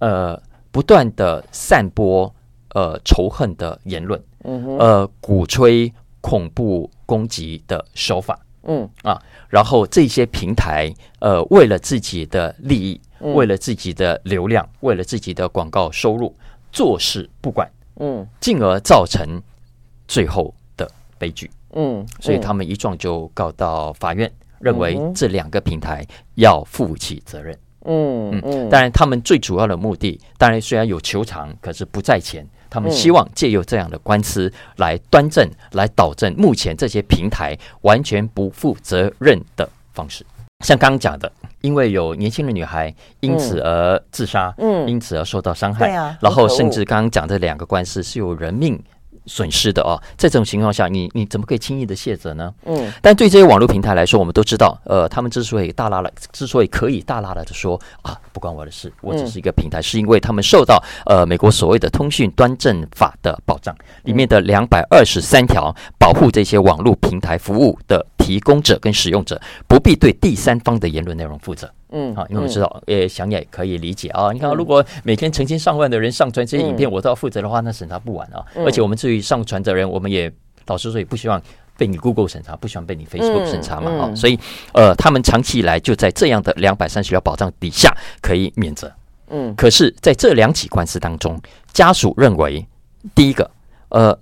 [0.00, 0.40] 呃
[0.72, 2.34] 不断的散播
[2.74, 8.88] 呃仇恨的言论，嗯，呃鼓吹恐怖攻击的手法，嗯。
[9.02, 16.34] 啊，然后这些平台呃为了自己的利益，嗯、为了自己的流量，为了自己的广告收入，
[16.72, 17.70] 坐视不管。
[17.96, 19.40] 嗯，进而造成
[20.06, 21.50] 最后的悲剧。
[21.74, 26.06] 嗯，所以他们一撞就告到法院，嗯、认为这两个平台
[26.36, 27.54] 要负起责任。
[27.88, 32.46] 嗯嗯，嗯，当然，他们最主要的目的，当然虽然有求偿，可是不在前。
[32.68, 40.26] 他们希望借由这样的官司来端正、来导正目前这些平台完全不负责任的方式。
[40.64, 41.30] 像刚刚讲的。
[41.62, 48.80] 因为有年轻的女孩因此而自杀，嗯，因此而受到伤害，对啊，然后甚至刚刚讲的两个官司是有人命
[49.26, 52.52] 损失的哦，在这种情况下，你你怎么可以轻易的卸责呢？
[52.64, 63.74] 嗯，但对这些网络平台来说，我们都知道，呃，他们之所以大拉了，之所以可以大拉了的说啊，不关我的事，我只是一个平台，嗯、是因为他们受到呃美国所谓的通讯端正法的保障，
[64.04, 71.70] 里面的两百二十三条保护这些网络平台服务的提供者跟使用者不必对第三方的言论内容负责。
[71.90, 74.32] 嗯，好，因为我们知道，呃，想也可以理解啊。
[74.32, 78.44] 你看，如果每天成千上万的人上传这些影片，我都要负责的话，那审查不完啊。
[78.56, 80.32] 而且我们至于上传的人，我们也
[80.66, 81.40] 老实说也不希望
[81.78, 83.90] 被你 Google 审查，不希望被你 Facebook 审查嘛。
[83.92, 84.36] 啊，所以，
[84.72, 88.92] 呃，他们长期以来就在这样的两百三十条保障底下可以免责。
[89.28, 91.40] 嗯，可是在这两起官司当中，
[91.72, 92.66] 家属认为，
[93.14, 93.48] 第一个，
[93.90, 94.18] 呃，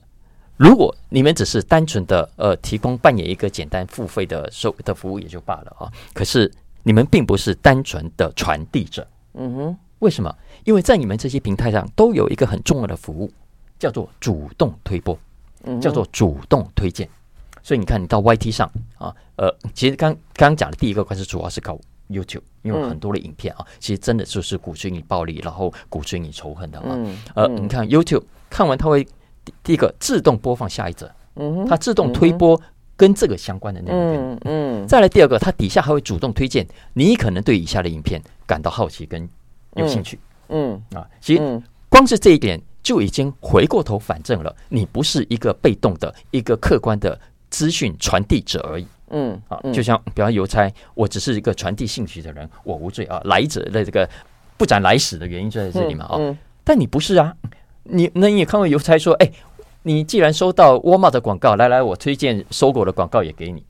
[0.58, 6.52] 如果你们只是单纯的呃提供扮演一个简单付费的收的服务也就罢了啊，可是。
[6.84, 10.32] 你们并不是单纯的传递者，嗯哼，为什么？
[10.64, 13.30] 因为在你们这些平台上都有一个很重要的服务，
[13.78, 15.18] 叫做主动推播，
[15.80, 17.08] 叫做主动推荐。
[17.62, 21.78] 所以你看，你到 YT 上啊，呃，其实刚刚讲的第一个关系主要是搞
[22.10, 26.98] YouTube，因为很多的影片啊，其实真的就是鼓吹你暴力，然后鼓吹你仇恨的啊。
[27.34, 29.06] 呃，你看 YouTube 看完，它会
[29.62, 32.60] 第一个自动播放下一则，嗯，它自动推播。
[32.96, 39.28] 跟这个相关的内容片，嗯，嗯，再来第二个，它底下还会主动推荐你可能对以下的影片感到好奇跟
[39.74, 40.18] 有兴趣，
[40.48, 41.00] 嗯，嗯。
[41.00, 47.18] 啊，其实光是这一点就已经回过头反证了，你不是一个被动的一个客观的
[47.50, 54.08] 资讯传递者而已，嗯啊，就像比方邮差，我只是一个传递信息的人，我无罪啊，来者的这个
[54.56, 57.34] 不斩来使的原因就在这里嘛，啊，嗯，但你不是啊，
[57.82, 59.28] 你那你也看过邮差说，哎。
[59.86, 63.62] 你既然收到沃尔玛的广告，来来，我推荐搜狗的广告也给你，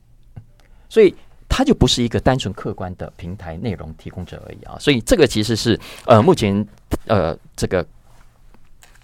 [0.89, 1.15] 所以
[1.49, 6.67] 它就不是一个单纯客观的平台内容提供者而已啊，所以这个其实是呃目前
[7.07, 7.85] 呃这个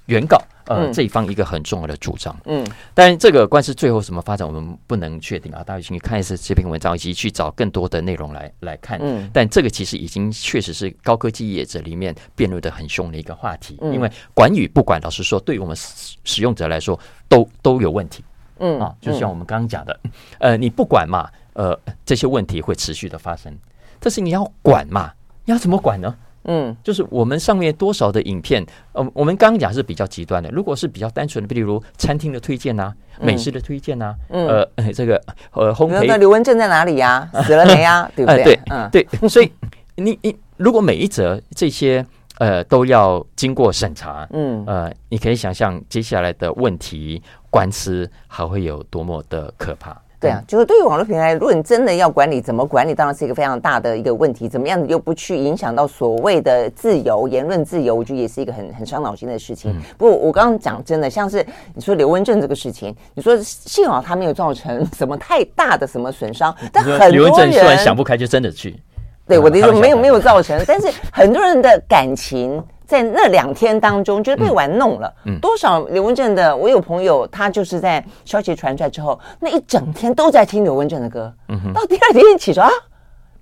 [0.07, 0.41] 原告。
[0.71, 2.65] 呃，这一方一个很重要的主张，嗯，
[2.95, 5.65] 但这个官司最后什么发展，我们不能确定啊。
[5.65, 8.97] 大家请看一次这篇文章，以及去找更多的内容来来看。
[9.03, 13.77] 嗯，但这个其实已经确实是高科技业者里面辩论的很凶的一个话题。
[13.81, 16.97] 嗯，因为管与不管，老实说，对于我们使使用者来说，
[17.29, 18.25] 都都有问题。
[18.61, 19.99] 嗯啊，就像我们刚刚讲的，
[20.39, 21.77] 呃，你不管嘛，呃，
[22.07, 23.53] 这些问题会持续的发生。
[23.99, 25.13] 但是你要管嘛，
[25.45, 26.15] 你要怎么管呢？
[26.45, 30.49] 嗯，就是我们上面多少的影片，呃，我们刚刚讲是比较极端的。
[30.51, 35.21] 如果是比较单纯的，比如餐厅的推荐呐、啊，美食的推荐呐、啊，嗯、呃， 这个
[35.53, 36.05] 呃，烘焙。
[36.07, 37.43] 那刘文正在哪里呀、啊？
[37.45, 38.11] 死了没呀、啊？
[38.17, 38.45] 对不对？
[38.45, 39.07] 对，嗯，对。
[39.29, 39.53] 所以
[39.97, 42.05] 你你如果每一则这些
[42.39, 49.95] 呃都要经过审查，嗯，呃，你可以想象接下来的问题官司还会有多么的可怕。
[50.21, 54.47] 对啊，就是对于网络平台，如果你真的要管理，怎么管理，当然是一个非常大的一个问题。
[54.47, 59.73] 怎么样又不去影响到所谓的自由、言论自由，我觉得也是一个很很伤脑筋的事情。
[59.73, 61.43] 嗯、不过我刚刚讲真的，像是
[61.75, 68.79] 你说刘文正这个事情，你说幸好他没有造成什么太大的什么损伤，但很多人刘文正突然想不开就真的去。
[69.27, 72.63] 对，我的意思没有没有造成，但是很多人的感情。
[72.91, 75.15] 在那两天当中，觉得被玩弄了。
[75.25, 81.33] 嗯，多少刘文正的，我有朋友，他就是在消息传出来之后，那一整天都在听刘文正的歌。
[81.51, 82.73] 嗯哼，到第二天一起床啊，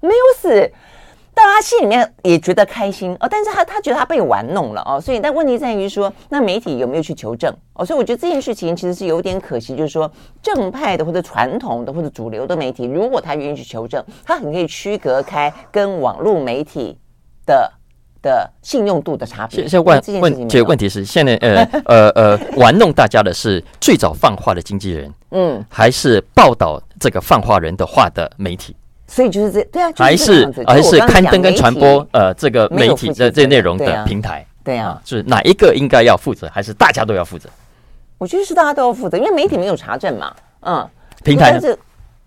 [0.00, 0.70] 没有死，
[1.32, 3.26] 但他心里面也觉得开心哦。
[3.30, 7.82] 但是他他觉得他被玩弄了哦，所以但问题在于说，那媒体有没有去求证哦？
[7.82, 10.12] 所以我觉得这件事情其实是有点可惜，就是说
[10.42, 16.98] 正派的或者传统的或者主流的媒体，如果他愿意去求证，他很可以区隔开跟网络媒体
[17.46, 17.72] 的。
[18.22, 19.60] 的信用度的差别。
[19.60, 28.74] 现在问问这个问题是，现在呃呃呃 玩弄大家的是最早放话的经纪人，嗯，还是报道这个放话人的话的媒体？
[29.06, 34.44] 所以就是这对啊，还是还是刊登跟传播呃这个媒体的这内容的平台？
[34.62, 37.48] 对啊，是哪一个应该要负责，还是大家都要负责？
[38.18, 40.86] 我觉得是大家都要负责，因为媒体没有查证嘛，嗯，
[41.24, 41.78] 平台是。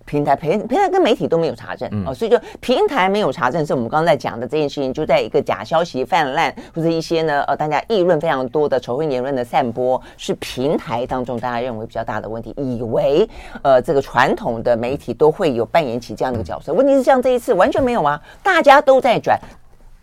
[0.05, 13.27] 平台平平台跟媒体都没有查证、嗯、哦，所以就平台没有查证，是我们刚刚在讲的这件事情，就在一个假消息泛滥或者一些呢呃大家议论非常多的仇恨言论的散播，是平台当中大家认为比较大的问题，以为
[13.61, 19.39] 呃这个传统的媒体都会有扮演起这样的一个角色，问题是像这一次完全没有啊，大家都在转。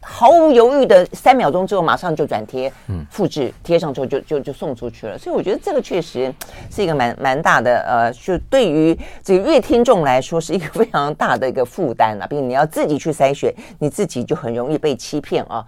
[0.01, 5.19] 毫无犹豫的三秒钟之后，马上就转贴、嗯复制贴上之后就就就送出去了。
[5.19, 6.33] 所以我觉得这个确实
[6.71, 15.65] 是一个蛮蛮大的呃，就对于这个乐听众来说是一个非常大的一个负担啊，毕竟你要自己去筛选，你自己就很容易被欺骗啊。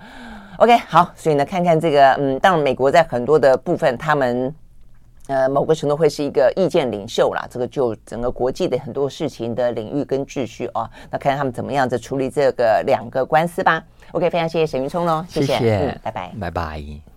[0.58, 4.54] OK，好，所以呢，看看这个嗯，当然美国在很多的部分，他们
[5.30, 13.82] 呃某个程度会是一个意见领袖啦，这个就整个国际的很多事情的领域跟秩序哦，那看看他们怎么样子处理这个两个官司吧。
[14.12, 17.09] OK，非常谢谢沈云聪喽，谢谢，谢谢，嗯，拜拜，拜拜。